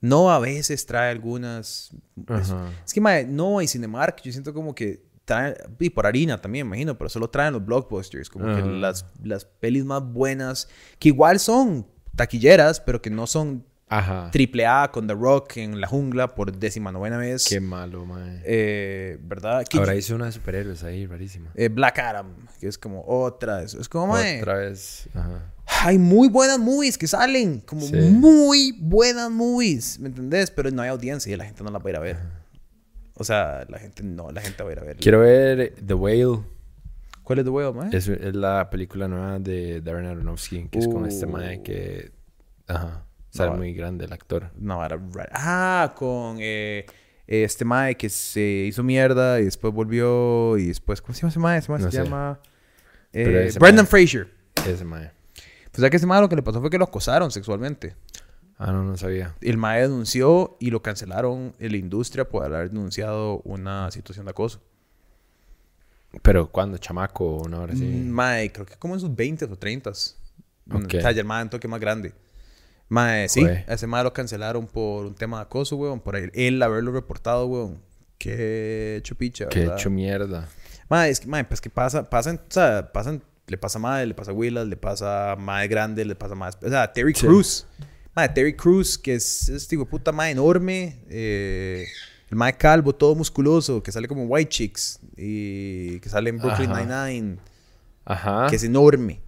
[0.00, 1.94] No a veces trae algunas...
[2.24, 2.70] pues, Ajá.
[2.84, 6.66] Es que, mae, no y Cinemark, yo siento como que traen, y por harina también,
[6.66, 8.66] imagino, pero solo traen los blockbusters, como que Ajá.
[8.66, 10.68] las, las pelis más buenas,
[10.98, 14.30] que igual son taquilleras, pero que no son Ajá.
[14.32, 17.46] triple A con The Rock en la jungla por décima novena vez.
[17.48, 18.40] Qué malo, mae.
[18.44, 19.64] Eh, ¿Verdad?
[19.68, 21.50] Que Ahora hice una de superhéroes ahí, rarísima.
[21.54, 23.62] eh, Black Adam, que es como otra.
[23.62, 25.08] Es, es como, mae, Otra vez.
[25.14, 25.52] Ajá.
[25.84, 27.94] hay muy buenas movies que salen, como Sí.
[27.96, 30.50] muy buenas movies, ¿me entendés?
[30.50, 32.16] Pero no hay audiencia y la gente no las va a ir a ver.
[33.14, 34.96] O sea, la gente no, la gente va a ir a ver.
[34.96, 36.40] Quiero ver The Whale.
[37.22, 37.96] ¿Cuál es The Whale, mae?
[37.96, 41.30] Es, es la película nueva de Darren Aronofsky, que es con este Uh.
[41.30, 42.10] mae que...
[42.66, 43.04] Ajá.
[43.30, 43.56] Sale No.
[43.58, 44.50] muy grande el actor.
[44.56, 46.84] No, era ra- Ah, con eh,
[47.26, 51.00] este mae que se hizo mierda y después volvió y después...
[51.00, 51.58] ¿Cómo se llama ese mae?
[51.58, 52.02] Ese mae No se sé.
[52.04, 52.40] llama...
[53.12, 54.28] Eh, Brendan Fraser.
[54.66, 55.10] Ese mae.
[55.70, 57.94] Pues ya que ese mae lo que le pasó fue que lo acosaron sexualmente.
[58.64, 59.34] Ah, no, no sabía.
[59.40, 64.30] El mae denunció y lo cancelaron en la industria por haber denunciado una situación de
[64.30, 64.62] acoso.
[66.22, 66.78] Pero ¿cuándo?
[66.78, 67.84] ¿Chamaco o una hora así?
[67.84, 69.90] Mm, Mae, creo que como en sus 20 o 30.
[69.90, 69.96] Ok.
[70.96, 72.12] O sea, el mae un toque más grande.
[72.88, 73.64] Mae, sí, Jue.
[73.66, 75.98] ese mae lo cancelaron por un tema de acoso, weón.
[75.98, 77.80] Por él, haberlo reportado, weón.
[78.16, 80.48] Qué chupicha, Qué hecho mierda.
[80.88, 84.06] Mae, es que, mae, pues que pasa, pasan, o sea, pasan, le pasa a Mae,
[84.06, 86.56] le pasa a Willas, le pasa a Mae grande, le pasa a más.
[86.62, 87.26] O sea, Terry Sí.
[88.14, 90.98] Mae, Terry Cruz, que es este hijo de puta Mae enorme.
[91.08, 91.86] eh,
[92.30, 94.98] el Mae calvo, todo musculoso, que sale como White Chicks.
[95.16, 96.70] Y que sale en Brooklyn.
[96.70, 97.36] Nine-Nine.
[98.06, 98.46] Ajá.
[98.48, 99.20] Que es enorme.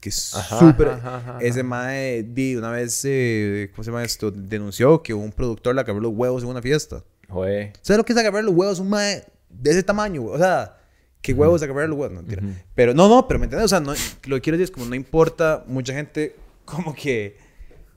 [0.00, 0.92] Que es súper.
[1.40, 1.62] Ese.
[1.62, 4.30] Mae, di, una vez, eh, ¿cómo se llama esto?
[4.30, 7.02] Denunció que un productor le agarró los huevos en una fiesta.
[7.28, 7.72] Joder.
[7.82, 8.78] ¿Sabes lo que es agarrar los huevos?
[8.78, 10.24] Un mae de ese tamaño.
[10.24, 10.76] O sea,
[11.20, 12.14] ¿qué huevos agarrar los huevos?
[12.14, 12.42] No, mentira.
[12.74, 13.66] Pero no, no, pero me entiendes.
[13.66, 13.92] O sea, no,
[14.26, 17.36] lo que quiero decir es como no importa, mucha gente como que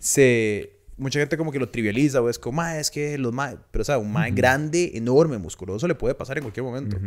[0.05, 0.71] se.
[0.97, 3.57] Mucha gente como que lo trivializa, o es como, mae, es que los mae.
[3.71, 6.97] Pero, o sea, un mae grande, enorme, musculoso le puede pasar en cualquier momento.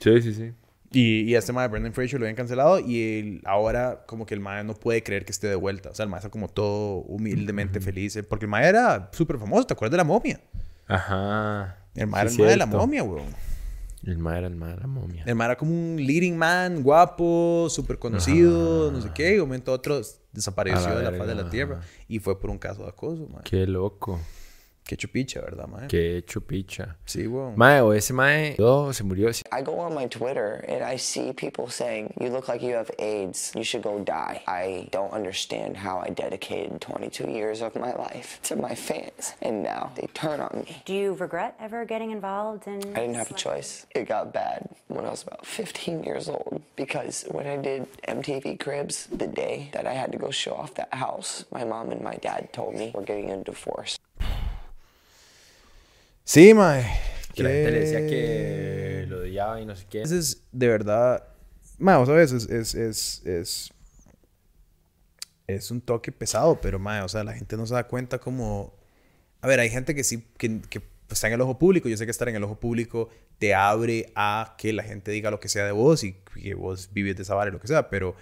[0.00, 0.52] Sí, sí, sí.
[0.92, 4.34] Y, y a este mae, Brendan Fraser, lo habían cancelado y él- ahora como que
[4.34, 5.88] el mae no puede creer que esté de vuelta.
[5.88, 8.14] O sea, el mae está como todo humildemente feliz.
[8.16, 10.38] eh, Porque el mae era súper famoso, ¿te acuerdas de la momia?
[10.86, 11.78] Ajá.
[11.94, 13.26] El Sí, era el mae de la momia, weón.
[14.04, 15.22] El mae era el mae de la momia.
[15.26, 19.30] El man era como un leading man, guapo, súper conocido, no sé qué.
[19.30, 20.00] Y de un momento otro
[20.34, 21.80] desapareció de la faz de la tierra.
[22.08, 23.42] Y fue por un caso de acoso, man.
[23.44, 24.20] Qué loco.
[24.86, 25.88] Qué chupicha, ¿verdad, man?
[25.88, 26.98] Qué chupicha.
[27.06, 27.56] Sí, weón.
[27.56, 29.32] Mae, o ese mae oh, se murió.
[29.32, 29.42] sí.
[29.50, 32.90] I go on my Twitter and I see people saying, You look like you have
[32.98, 33.50] AIDS.
[33.56, 34.42] You should go die.
[34.46, 39.32] I don't understand how I dedicated 22 years of my life to my fans.
[39.40, 40.82] And now they turn on me.
[40.84, 42.82] Do you regret ever getting involved in?
[42.94, 43.86] I didn't have a choice.
[43.94, 48.60] It got bad when I was about 15 years old because when I did MTV
[48.60, 52.02] Cribs, the day that I had to go show off that house, my mom and
[52.02, 53.98] my dad told me we're getting a divorce.
[56.24, 56.82] Sí, man.
[57.34, 60.00] Que la gente le decía que lo odiaba y no sé qué.
[60.00, 61.24] veces, de verdad,
[61.78, 63.72] man, a veces es, es, es,
[65.46, 68.74] es un toque pesado, pero, man, o sea, la gente no se da cuenta como...
[69.42, 71.88] A ver, hay gente que sí, que, que está en el ojo público.
[71.88, 75.30] Yo sé que estar en el ojo público te abre a que la gente diga
[75.30, 77.68] lo que sea de vos y que vos vives de esa vara y lo que
[77.68, 78.14] sea, pero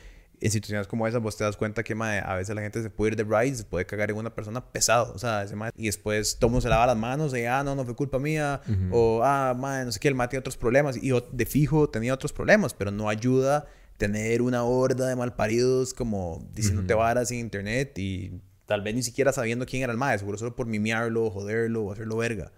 [0.44, 2.90] en situaciones como esas vos te das cuenta que mae, a veces la gente se
[2.90, 5.70] puede ir de ride, se puede cagar en una persona pesado, o sea, ese mae-
[5.76, 8.60] y después todo mundo se lava las manos y ah, no, no fue culpa mía,
[8.90, 11.88] o ah, mae, no sé qué, el mae tiene otros problemas, y yo de fijo
[11.88, 13.66] tenía otros problemas, pero no ayuda
[13.98, 18.32] tener una horda de malparidos como diciéndote varas en internet y
[18.66, 21.92] tal vez ni siquiera sabiendo quién era el mae, seguro solo por mimearlo, joderlo o
[21.92, 22.50] hacerlo verga.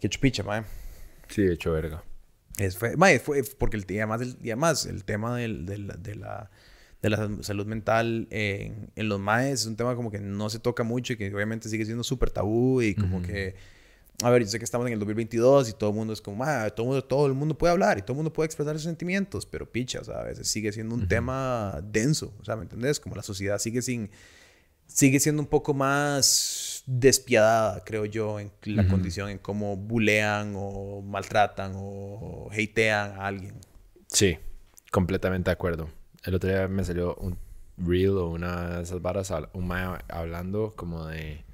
[0.00, 0.62] Qué chupicha, mae.
[1.28, 2.04] Sí, hecho verga.
[2.58, 6.50] Es, fue, mae, fue porque el, además, el, además el tema del- del- de, la,
[7.02, 10.58] de la salud mental en, en los maes es un tema como que no se
[10.60, 13.56] toca mucho y que obviamente sigue siendo súper tabú y como que,
[14.22, 16.44] a ver, yo sé que estamos en el 2022 y todo el mundo es como,
[16.44, 18.74] "Ah, todo, el mundo- todo el mundo puede hablar y todo el mundo puede expresar
[18.76, 22.54] sus sentimientos, pero picha, o sea, a veces sigue siendo un tema denso, o sea,
[22.54, 23.00] ¿me entendés?
[23.00, 24.10] Como la sociedad sigue sin
[24.86, 31.00] sigue siendo un poco más despiadada, creo yo, en la condición, en cómo bulean o
[31.02, 33.54] maltratan o hatean a alguien.
[34.08, 34.36] Sí,
[34.90, 35.88] completamente de acuerdo.
[36.24, 37.36] El otro día me salió un
[37.76, 41.44] reel o una de esas varas, un mae hablando como de,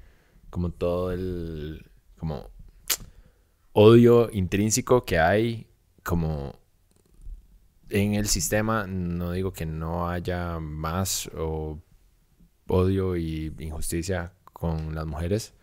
[0.49, 1.85] como todo el,
[2.17, 2.49] como
[3.73, 5.67] odio intrínseco que hay,
[6.03, 6.59] como
[7.89, 11.79] en el sistema, no digo que no haya más o
[12.67, 15.53] odio y injusticia con las mujeres,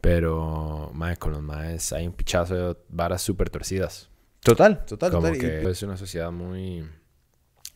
[0.00, 4.10] pero mae, con los maes hay un pichazo de varas súper torcidas.
[4.40, 5.40] Total, total, Como total.
[5.40, 6.86] Que es una sociedad muy,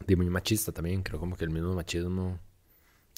[0.07, 1.03] de muy machista también.
[1.03, 2.38] Creo como que el mismo machismo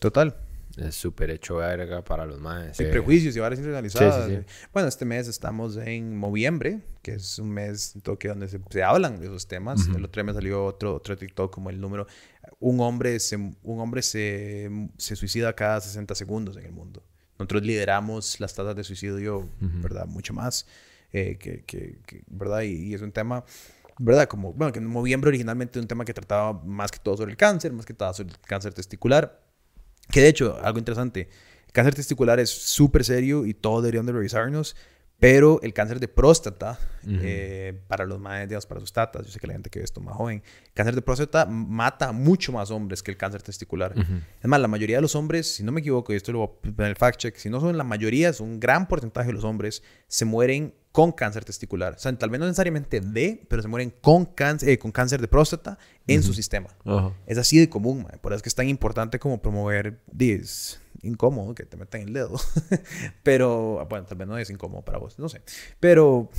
[0.01, 0.37] Total.
[0.77, 2.79] es súper hecho verga para los maes.
[2.81, 4.27] Hay Eh, prejuicios y varas institucionalizadas.
[4.29, 8.61] Sí, sí, Bueno, este mes estamos en noviembre, que es un mes Tokio donde se,
[8.71, 9.87] se hablan de esos temas.
[9.89, 12.07] El otro día me salió otro, otro TikTok como el número.
[12.59, 17.05] Un hombre, se, un hombre se, se suicida cada 60 segundos en el mundo.
[17.39, 20.07] Nosotros lideramos las tasas de suicidio, ¿verdad?
[20.07, 20.67] Mucho más.
[21.15, 22.63] eh, que, que- que- ¿Verdad?
[22.63, 23.45] Y, y es un tema.
[23.99, 24.27] ¿Verdad?
[24.27, 27.37] Como, bueno, que en noviembre originalmente un tema que trataba más que todo sobre el
[27.37, 29.41] cáncer, más que todo sobre el cáncer testicular.
[30.11, 31.29] Que de hecho, algo interesante,
[31.67, 34.77] el cáncer testicular es súper serio y todos deberían de revisarnos,
[35.23, 39.39] pero el cáncer de próstata, eh, para los más, digamos, para sus tatas, yo sé
[39.39, 42.13] que la gente que ve esto es más joven, el cáncer de próstata mata a
[42.13, 43.95] mucho más hombres que el cáncer testicular.
[43.97, 46.49] Es más, la mayoría de los hombres, si no me equivoco, y esto lo voy
[46.49, 49.29] a poner en el fact check, si no son la mayoría, es un gran porcentaje
[49.29, 51.95] de los hombres, se mueren con cáncer testicular.
[51.95, 55.21] O sea, tal vez no necesariamente de, pero se mueren con cáncer, eh, con cáncer
[55.21, 56.69] de próstata en su sistema.
[56.85, 57.13] Ajá.
[57.27, 58.19] Es así de común, mae.
[58.19, 62.13] por eso es que es tan importante como promover, es incómodo que te metan el
[62.13, 62.39] dedo,
[63.23, 65.41] pero, bueno, tal vez no es incómodo para vos, no sé,
[65.81, 66.31] pero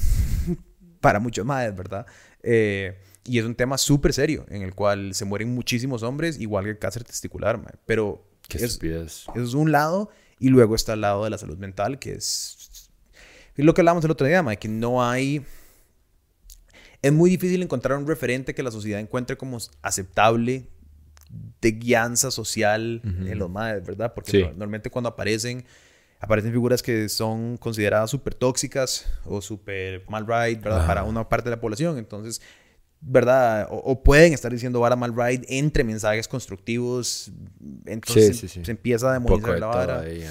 [1.01, 2.05] para muchos más, ¿verdad?
[2.43, 6.65] Eh, y es un tema súper serio en el cual se mueren muchísimos hombres, igual
[6.65, 7.73] que el cáncer testicular, mae.
[7.85, 11.57] pero Qué es, eso es un lado y luego está el lado de la salud
[11.57, 12.62] mental, que es,
[13.61, 15.45] es lo que hablábamos el otro día, mae, que no hay...
[17.01, 20.67] Es muy difícil encontrar un referente que la sociedad encuentre como aceptable
[21.61, 24.13] de guianza social en los madres, ¿verdad?
[24.13, 24.39] Porque Sí.
[24.43, 25.65] no- normalmente cuando aparecen,
[26.19, 30.87] aparecen figuras que son consideradas súper tóxicas o súper mal right, ¿verdad?
[30.87, 31.97] Para una parte de la población.
[31.97, 32.41] Entonces,
[33.01, 33.67] ¿verdad?
[33.69, 37.31] O, o pueden estar diciendo vara mal right entre mensajes constructivos.
[37.85, 38.63] Entonces Sí, sí, sí.
[38.65, 39.99] se empieza a demonizar de la vara.
[40.01, 40.23] ahí.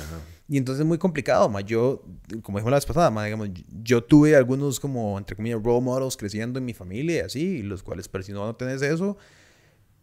[0.49, 1.61] Y entonces es muy complicado, ma.
[1.61, 2.03] Yo,
[2.43, 3.49] como dijimos la vez pasada, ma, digamos,
[3.83, 7.83] yo tuve algunos como, entre comillas, role models creciendo en mi familia y así, los
[7.83, 9.17] cuales, pero si no, no tenés eso,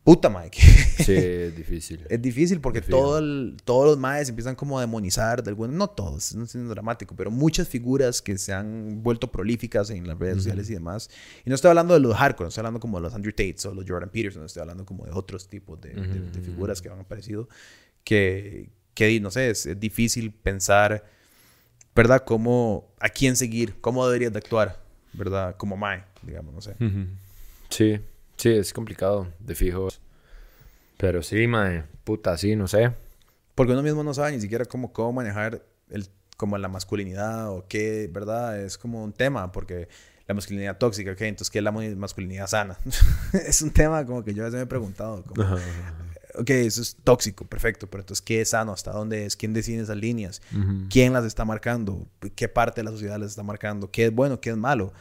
[0.03, 0.59] puta, ma, que
[1.05, 2.05] Sí, es difícil.
[2.09, 5.87] es difícil porque todo el- todos los maes empiezan como a demonizar de algunos, no
[5.89, 10.37] todos, no es dramático, pero muchas figuras que se han vuelto prolíficas en las redes
[10.37, 11.09] sociales y demás.
[11.45, 13.65] Y no estoy hablando de los hardcore, no estoy hablando como de los Andrew Tates
[13.65, 16.89] o los Jordan Peterson, estoy hablando como de otros tipos de, de- de figuras que
[16.89, 17.47] han aparecido
[18.03, 18.69] que,
[18.99, 21.05] que no sé, es, es difícil pensar,
[21.95, 22.25] ¿verdad?
[22.25, 24.77] Cómo, a quién seguir, cómo deberías de actuar,
[25.13, 25.55] ¿verdad?
[25.55, 26.75] Como mae, digamos, no sé.
[27.69, 28.01] Sí,
[28.35, 29.87] sí, es complicado, de fijo.
[30.97, 32.91] Pero sí, mae, puta, sí, no sé.
[33.55, 37.65] Porque uno mismo no sabe ni siquiera cómo, cómo manejar el, como la masculinidad o
[37.69, 38.59] qué, ¿verdad?
[38.59, 39.87] Es como un tema, porque
[40.27, 41.21] la masculinidad tóxica, ¿ok?
[41.21, 42.77] Entonces, ¿qué es la masculinidad sana?
[43.47, 45.55] es un tema como que yo a veces me he preguntado, como,
[46.35, 48.71] ok, eso es tóxico, perfecto, pero entonces, ¿qué es sano?
[48.71, 49.35] ¿Hasta dónde es?
[49.35, 50.41] ¿Quién decide esas líneas?
[50.89, 52.07] ¿Quién las está marcando?
[52.35, 53.89] ¿Qué parte de la sociedad las está marcando?
[53.91, 54.39] ¿Qué es bueno?
[54.39, 54.93] ¿Qué es malo?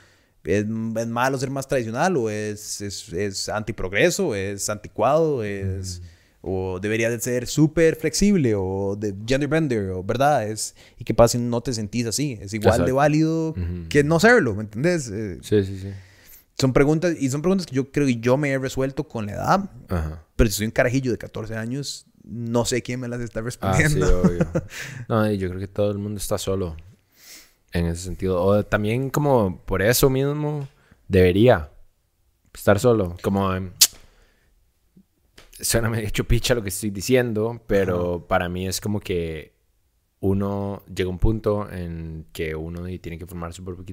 [0.45, 4.35] ¿Es, es malo ser más tradicional o es, es, es antiprogreso?
[4.35, 5.45] ¿Es anticuado?
[5.45, 6.01] ¿Es,
[6.41, 8.55] ¿O debería de ser súper flexible?
[8.55, 9.91] ¿O de gender bender?
[9.91, 10.49] ¿O verdad?
[10.49, 12.39] Es, ¿Y qué pasa si no te sentís así?
[12.41, 13.55] Es igual de válido
[13.89, 15.11] que no serlo, ¿me entendés?
[15.13, 15.89] Eh, Sí, sí, sí.
[16.59, 19.33] Son preguntas, y son preguntas que yo creo que yo me he resuelto con la
[19.33, 20.25] edad, Ajá.
[20.37, 23.51] pero si soy un carajillo de 14 años, no sé quién me las está Ah,
[23.77, 24.21] sí, respondiendo.
[24.23, 24.47] obvio.
[25.09, 26.77] No, yo creo que todo el mundo está solo
[27.73, 28.43] en ese sentido.
[28.43, 30.69] O también como por eso mismo
[31.07, 31.71] debería
[32.53, 33.17] estar solo.
[33.23, 33.51] Como...
[35.61, 39.55] Suena medio hecho picha lo que estoy diciendo, pero para mí es como que
[40.21, 43.85] uno llega a un punto en que uno tiene que formar su propio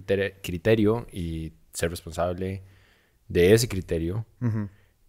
[0.44, 2.64] criterio y ser responsable
[3.28, 4.26] de ese criterio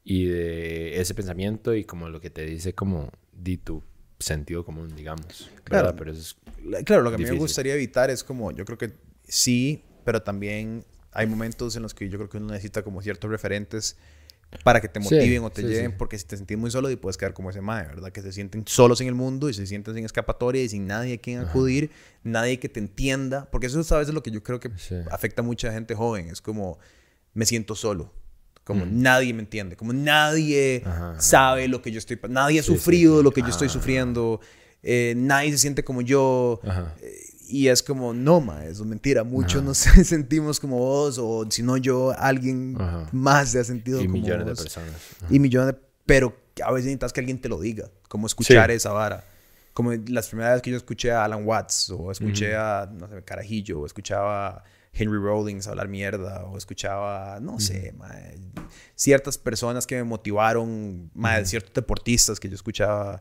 [0.04, 3.82] y de ese pensamiento y como lo que te dice como di tu
[4.18, 5.50] sentido común, digamos.
[5.64, 5.86] Claro.
[5.86, 5.98] ¿verdad?
[5.98, 6.36] Pero eso es...
[6.64, 8.92] La- Claro, lo que a mí me gustaría evitar es como, yo creo que
[9.28, 13.30] sí, pero también hay momentos en los que yo creo que uno necesita como ciertos
[13.30, 13.96] referentes
[14.64, 15.94] para que te Sí, motiven o te sí, lleven, sí.
[15.98, 18.10] porque si te sentís muy solo y puedes quedar como ese mae, ¿verdad?
[18.12, 21.14] Que se sienten solos en el mundo y se sienten sin escapatoria y sin nadie
[21.14, 21.90] a quien acudir,
[22.22, 24.70] nadie que te entienda, porque eso es a veces lo que yo creo que
[25.10, 26.78] afecta a mucha gente joven, es como,
[27.34, 28.12] me siento solo.
[28.64, 33.22] Como nadie me entiende, como nadie Ajá, sabe lo que yo estoy, nadie ha sufrido
[33.22, 33.70] lo que yo estoy Ah.
[33.70, 34.40] sufriendo.
[34.82, 36.60] eh, nadie se siente como yo.
[36.64, 36.94] Ajá.
[37.00, 37.16] Eh,
[37.48, 39.24] y es como, no, ma, eso es mentira.
[39.24, 43.08] Muchos nos sentimos como vos, o si no yo, alguien Ajá.
[43.12, 44.94] más se ha sentido Y como millones de personas.
[45.30, 45.80] Y millones de...
[46.04, 47.88] Pero a veces necesitas que alguien te lo diga.
[48.08, 48.76] Como escuchar Sí.
[48.76, 49.24] esa vara.
[49.74, 53.22] Como las primeras veces que yo escuché a Alan Watts, o escuché a, no sé,
[53.24, 57.92] Carajillo, o escuchaba a Henry Rollins hablar mierda, o escuchaba, no sé,
[58.94, 63.20] ciertas personas que me motivaron, mae, ciertos deportistas que yo escuchaba,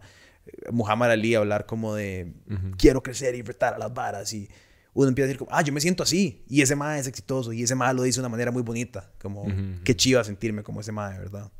[0.71, 2.33] Muhammad Ali hablar como de,
[2.77, 4.49] quiero crecer y retar a las varas, y
[4.93, 7.51] uno empieza a decir como, ah, yo me siento así, y ese mae es exitoso,
[7.53, 9.45] y ese mae lo dice de una manera muy bonita, como,
[9.83, 11.51] qué chiva sentirme como ese mae, ¿verdad?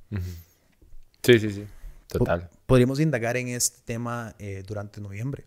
[1.23, 1.65] Sí, sí, sí.
[2.07, 2.49] Total.
[2.65, 5.45] Podríamos indagar en este tema eh, durante noviembre,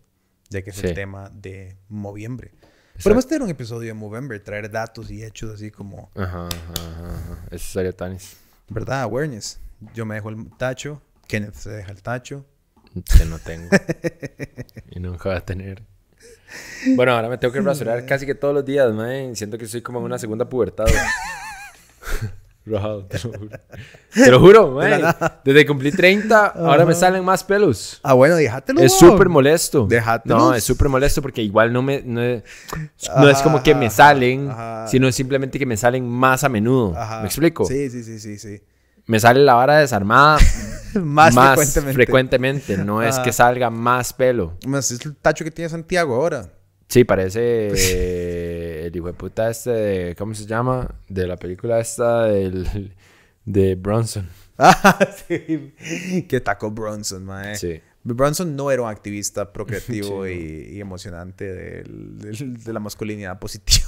[0.49, 2.51] ya que es el tema de noviembre.
[3.01, 7.15] Podemos tener un episodio de Movember, traer datos y hechos así como, Ajá, ajá, ajá,
[7.15, 7.45] ajá.
[7.49, 8.35] Eso sería tanis.
[8.67, 9.01] ¿verdad?
[9.03, 9.59] Awareness.
[9.93, 12.45] Yo me dejo el tacho, Kenneth se deja el tacho.
[12.93, 13.69] Que no tengo.
[14.91, 15.83] y nunca va a tener.
[16.95, 19.35] Bueno, ahora me tengo que rasurar casi que todos los días, man.
[19.35, 20.85] Siento que soy como en una segunda pubertad.
[22.65, 23.49] Rajado, te lo juro.
[24.13, 25.15] Te lo juro, man.
[25.43, 27.99] Desde que cumplí 30, ahora me salen más pelos.
[28.03, 28.81] Ah, bueno, déjatelo.
[28.81, 29.87] Es súper molesto.
[29.87, 30.37] Déjatelos.
[30.37, 32.01] No, es súper molesto porque igual no me...
[32.03, 32.43] No es,
[33.17, 34.87] no es como que me salen, ajá.
[34.87, 36.95] sino simplemente que me salen más a menudo.
[36.95, 37.21] Ajá.
[37.21, 37.65] ¿Me explico?
[37.65, 38.61] Sí, sí, sí, sí, sí.
[39.07, 40.37] Me sale la vara desarmada
[41.01, 41.93] Más, más, frecuentemente.
[41.93, 42.77] frecuentemente.
[42.77, 44.57] No es que salga más pelo.
[44.67, 46.49] Más es el tacho que tiene Santiago ahora.
[46.87, 50.15] Sí, parece eh, el hijo de puta este de...
[50.15, 50.89] ¿Cómo se llama?
[51.07, 52.93] De la película esta del,
[53.45, 54.27] de Bronson.
[54.61, 55.73] Ah, sí.
[56.27, 57.55] Que tacó Bronson, mae.
[57.55, 57.79] Sí.
[58.03, 63.87] Bronson no era un activista procreativo y, y emocionante del- del- de la masculinidad positiva.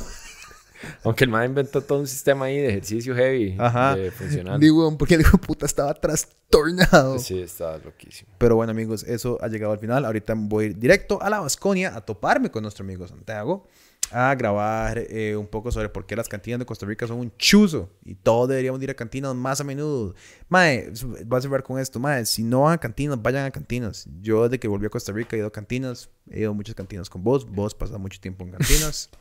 [1.03, 3.55] Aunque el man inventó todo un sistema ahí de ejercicio heavy.
[3.59, 3.95] Ajá.
[3.95, 4.59] De funcional.
[4.59, 7.19] Digo, porque el hijo puta estaba trastornado.
[7.19, 8.31] Sí, está loquísimo.
[8.37, 10.05] Pero bueno, amigos, eso ha llegado al final.
[10.05, 13.67] Ahorita voy a ir directo a la Vasconia a toparme con nuestro amigo Santiago
[14.11, 17.31] a grabar eh, un poco sobre por qué las cantinas de Costa Rica son un
[17.37, 20.15] chuzo y todos deberíamos ir a cantinas más a menudo.
[20.49, 20.91] Mae,
[21.25, 24.07] vas a cerrar con esto, mae, si no van a cantinas, vayan a cantinas.
[24.21, 26.75] Yo desde que volví a Costa Rica he ido a cantinas, he ido a muchas
[26.75, 29.09] cantinas con vos, vos pasas mucho tiempo en cantinas.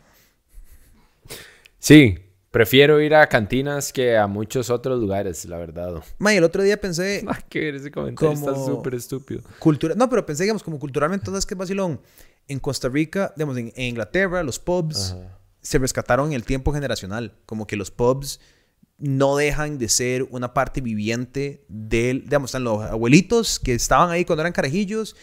[1.81, 2.18] Sí,
[2.51, 6.03] prefiero ir a cantinas que a muchos otros lugares, la verdad.
[6.18, 9.43] mae, el otro día pensé, Ay, que ver ese comentario está súper estúpido.
[9.59, 12.01] cultura, no, pero pensé, digamos, como culturalmente, entonces, que es vacilón?
[12.47, 15.16] En Costa Rica, digamos, en, en Inglaterra, los pubs
[15.62, 17.35] se rescataron en el tiempo generacional.
[17.47, 18.41] Como que los pubs
[18.99, 24.24] no dejan de ser una parte viviente del, digamos, están los abuelitos que estaban ahí
[24.24, 25.16] cuando eran carajillos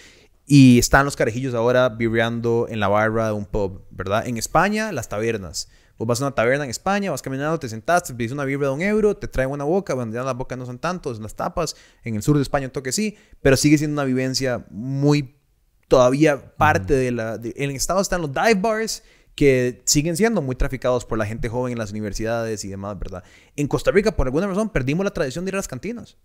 [0.46, 4.28] y están los carajillos ahora viviendo en la barra de un pub, ¿verdad?
[4.28, 5.70] En España, las tabernas.
[5.98, 8.68] Vos vas a una taberna en España, vas caminando, te sentás, te pides una vibra
[8.68, 11.36] de un euro, te traen una boca, bueno, ya las bocas no son tantos, las
[11.36, 11.76] tapas.
[12.04, 15.36] En el sur de España un toque sí, pero sigue siendo una vivencia muy
[15.88, 17.38] todavía parte de la...
[17.38, 19.04] de- en el estado están los dive bars
[19.36, 23.24] que siguen siendo muy traficados por la gente joven en las universidades y demás, ¿verdad?
[23.56, 26.18] En Costa Rica, por alguna razón, perdimos la tradición de ir a las cantinas.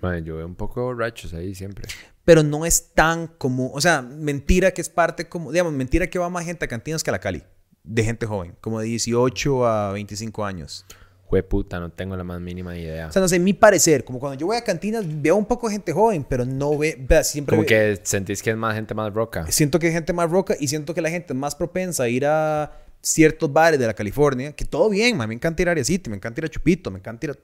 [0.00, 1.88] Madre, yo veo un poco borrachos ahí siempre.
[2.24, 3.70] Pero no es tan común.
[3.74, 5.50] O sea, mentira que es parte como...
[5.50, 7.42] Digamos, mentira que va más gente a cantinas que a la Cali.
[7.84, 8.54] De gente joven.
[8.60, 10.84] Como de 18 a 25 años.
[11.26, 13.08] Jue puta, no tengo la más mínima idea.
[13.08, 14.04] O sea, no sé, mi parecer.
[14.04, 16.96] Como cuando yo voy a cantinas, veo un poco de gente joven, pero no ve...
[17.08, 19.46] vea, siempre Como ve- que sentís que es más gente más roca.
[19.50, 22.08] Siento que hay gente más roca y siento que la gente es más propensa a
[22.08, 25.72] ir a ciertos bares de la California, que todo bien, ma, me encanta ir a
[25.72, 27.38] Area City, me encanta ir a Chupito, me encanta ir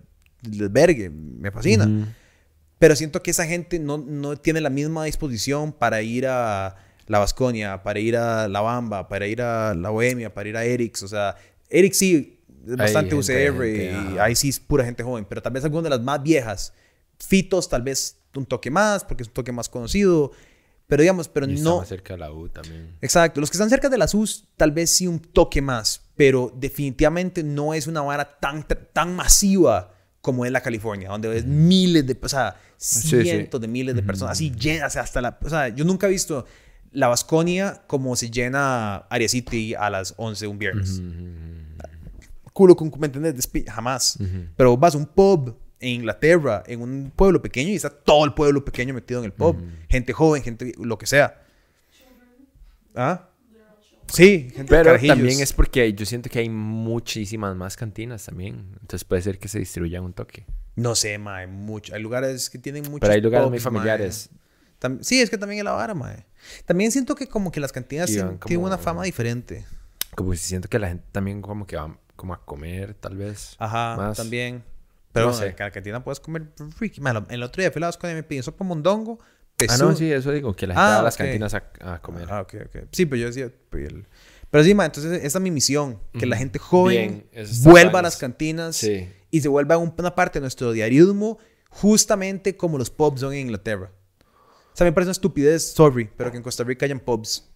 [0.63, 2.15] albergue, me fascina.
[2.79, 6.77] Pero siento que esa gente no, no tiene la misma disposición para ir a
[7.11, 10.65] la Vasconia, para ir a La Bamba, para ir a La Bohemia, para ir a
[10.65, 11.03] Eric's.
[11.03, 11.35] O sea,
[11.69, 14.25] Eric sí es bastante gente, UCR gente, y ajá.
[14.25, 16.73] ahí sí es pura gente joven, pero tal vez alguna de las más viejas.
[17.19, 20.31] Fitos tal vez un toque más, porque es un toque más conocido.
[20.87, 21.79] Pero digamos, pero Y no...
[21.79, 22.97] más cerca de la U también.
[23.01, 23.41] Exacto.
[23.41, 27.43] Los que están cerca de las US, tal vez sí un toque más, pero definitivamente
[27.43, 32.17] no es una vara tan, tan masiva como es la California, donde ves miles de,
[32.23, 33.21] o sea, sí.
[33.23, 36.47] cientos de miles de personas, así llenas hasta la, o sea, yo nunca he visto
[36.93, 41.01] la Vasconia como se llena Area City a las 11 un viernes.
[42.53, 43.49] Culo con, ¿me entiendes?
[43.69, 44.19] Jamás.
[44.57, 48.35] Pero vas a un pub en Inglaterra, en un pueblo pequeño, y está todo el
[48.35, 49.57] pueblo pequeño metido en el pub.
[49.89, 51.43] Gente joven, gente, lo que sea.
[52.95, 53.27] ¿Ah?
[54.09, 55.17] Sí, gente Pero carajillos.
[55.17, 58.75] también es porque yo siento que hay muchísimas más cantinas también.
[58.81, 60.45] Entonces puede ser que se distribuyan un toque.
[60.75, 61.95] No sé, mae, mucho.
[61.95, 64.31] Hay lugares que tienen muchos Pero hay lugares muy pubs, familiares.
[64.33, 64.41] mae.
[64.81, 66.25] Tam- sí, es que también es la vara, mae.
[66.65, 69.67] También siento que como que las cantinas Y tienen, como- una fama diferente.
[70.17, 73.57] Como si siento que la gente también como que va como a comer, tal vez.
[73.59, 74.17] Ajá, más.
[74.17, 74.65] también.
[75.13, 75.49] Pero No sé.
[75.49, 77.01] en la cantina puedes comer freaky.
[77.01, 79.19] Mae, el otro día fui a la Vasconia y me pedí sopa mondongo.
[79.69, 82.01] Ah, no, sí, eso digo, que la gente Ah, va a las cantinas a, a
[82.01, 82.27] comer.
[82.31, 82.77] Ah, ok, ok.
[82.93, 83.51] Sí, pero yo decía...
[83.69, 83.93] pues,
[84.51, 85.99] Pero sí, ma, entonces esa es mi misión.
[86.19, 86.41] Que la Ujú.
[86.41, 89.07] gente joven Bien, vuelva a las cantinas Sí.
[89.31, 93.41] y se vuelva un- una parte de nuestro diarismo justamente como los pubs son en
[93.41, 93.91] Inglaterra.
[94.73, 97.49] O sea, me parece una estupidez, sorry, pero que en Costa Rica hayan pubs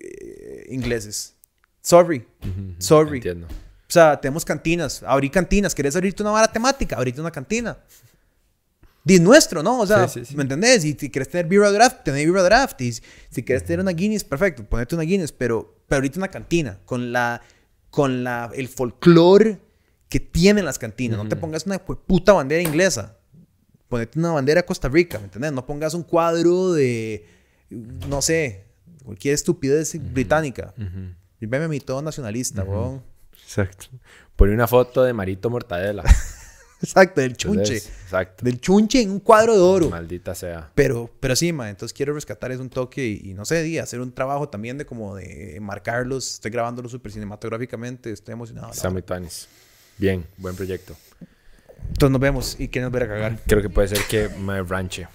[0.00, 1.34] eh, ingleses.
[1.82, 2.26] Sorry,
[2.78, 3.16] sorry.
[3.18, 3.46] Entiendo.
[3.46, 5.02] O sea, tenemos cantinas.
[5.02, 5.74] Abrí cantinas.
[5.74, 6.96] ¿Querés abrirte una vara temática?
[6.96, 7.78] Abrirte una cantina.
[9.04, 9.80] Di nuestro, ¿no?
[9.80, 10.36] O sea, Sí, sí, sí.
[10.36, 10.84] ¿me entendés?
[10.84, 12.78] Y si quieres tener Beer Draft, tener Beer Draft.
[12.82, 15.32] Y si- quieres tener una Guinness, perfecto, ponerte una Guinness.
[15.32, 17.40] Pero, pero ahorita una cantina con la
[17.90, 19.58] con la, el folclore
[20.10, 21.16] que tienen las cantinas.
[21.16, 23.17] No te pongas una puta bandera inglesa.
[23.88, 25.52] Ponete una bandera de Costa Rica, ¿me entendés?
[25.52, 27.26] No pongas un cuadro de,
[27.70, 28.64] no sé,
[29.04, 30.74] cualquier estupidez británica.
[31.40, 33.02] Y veme a mí todo nacionalista, weón.
[33.32, 33.86] Exacto.
[34.36, 36.04] Pone una foto de Marito Mortadela.
[36.82, 37.60] Exacto, del chunche.
[37.60, 38.44] Entonces, Exacto.
[38.44, 39.90] Del chunche en un cuadro de oro.
[39.90, 40.70] Maldita sea.
[40.74, 43.78] Pero, pero sí, ma, entonces quiero rescatar es un toque y, y no sé, y
[43.78, 46.34] hacer un trabajo también de como de marcarlos.
[46.34, 48.72] Estoy grabándolo súper cinematográficamente, estoy emocionado.
[48.90, 49.48] muy tuanis.
[49.96, 50.94] Bien, buen proyecto.
[51.88, 53.38] Entonces nos vemos y que nos verá cagar.
[53.46, 55.08] Creo que puede ser que me ranche.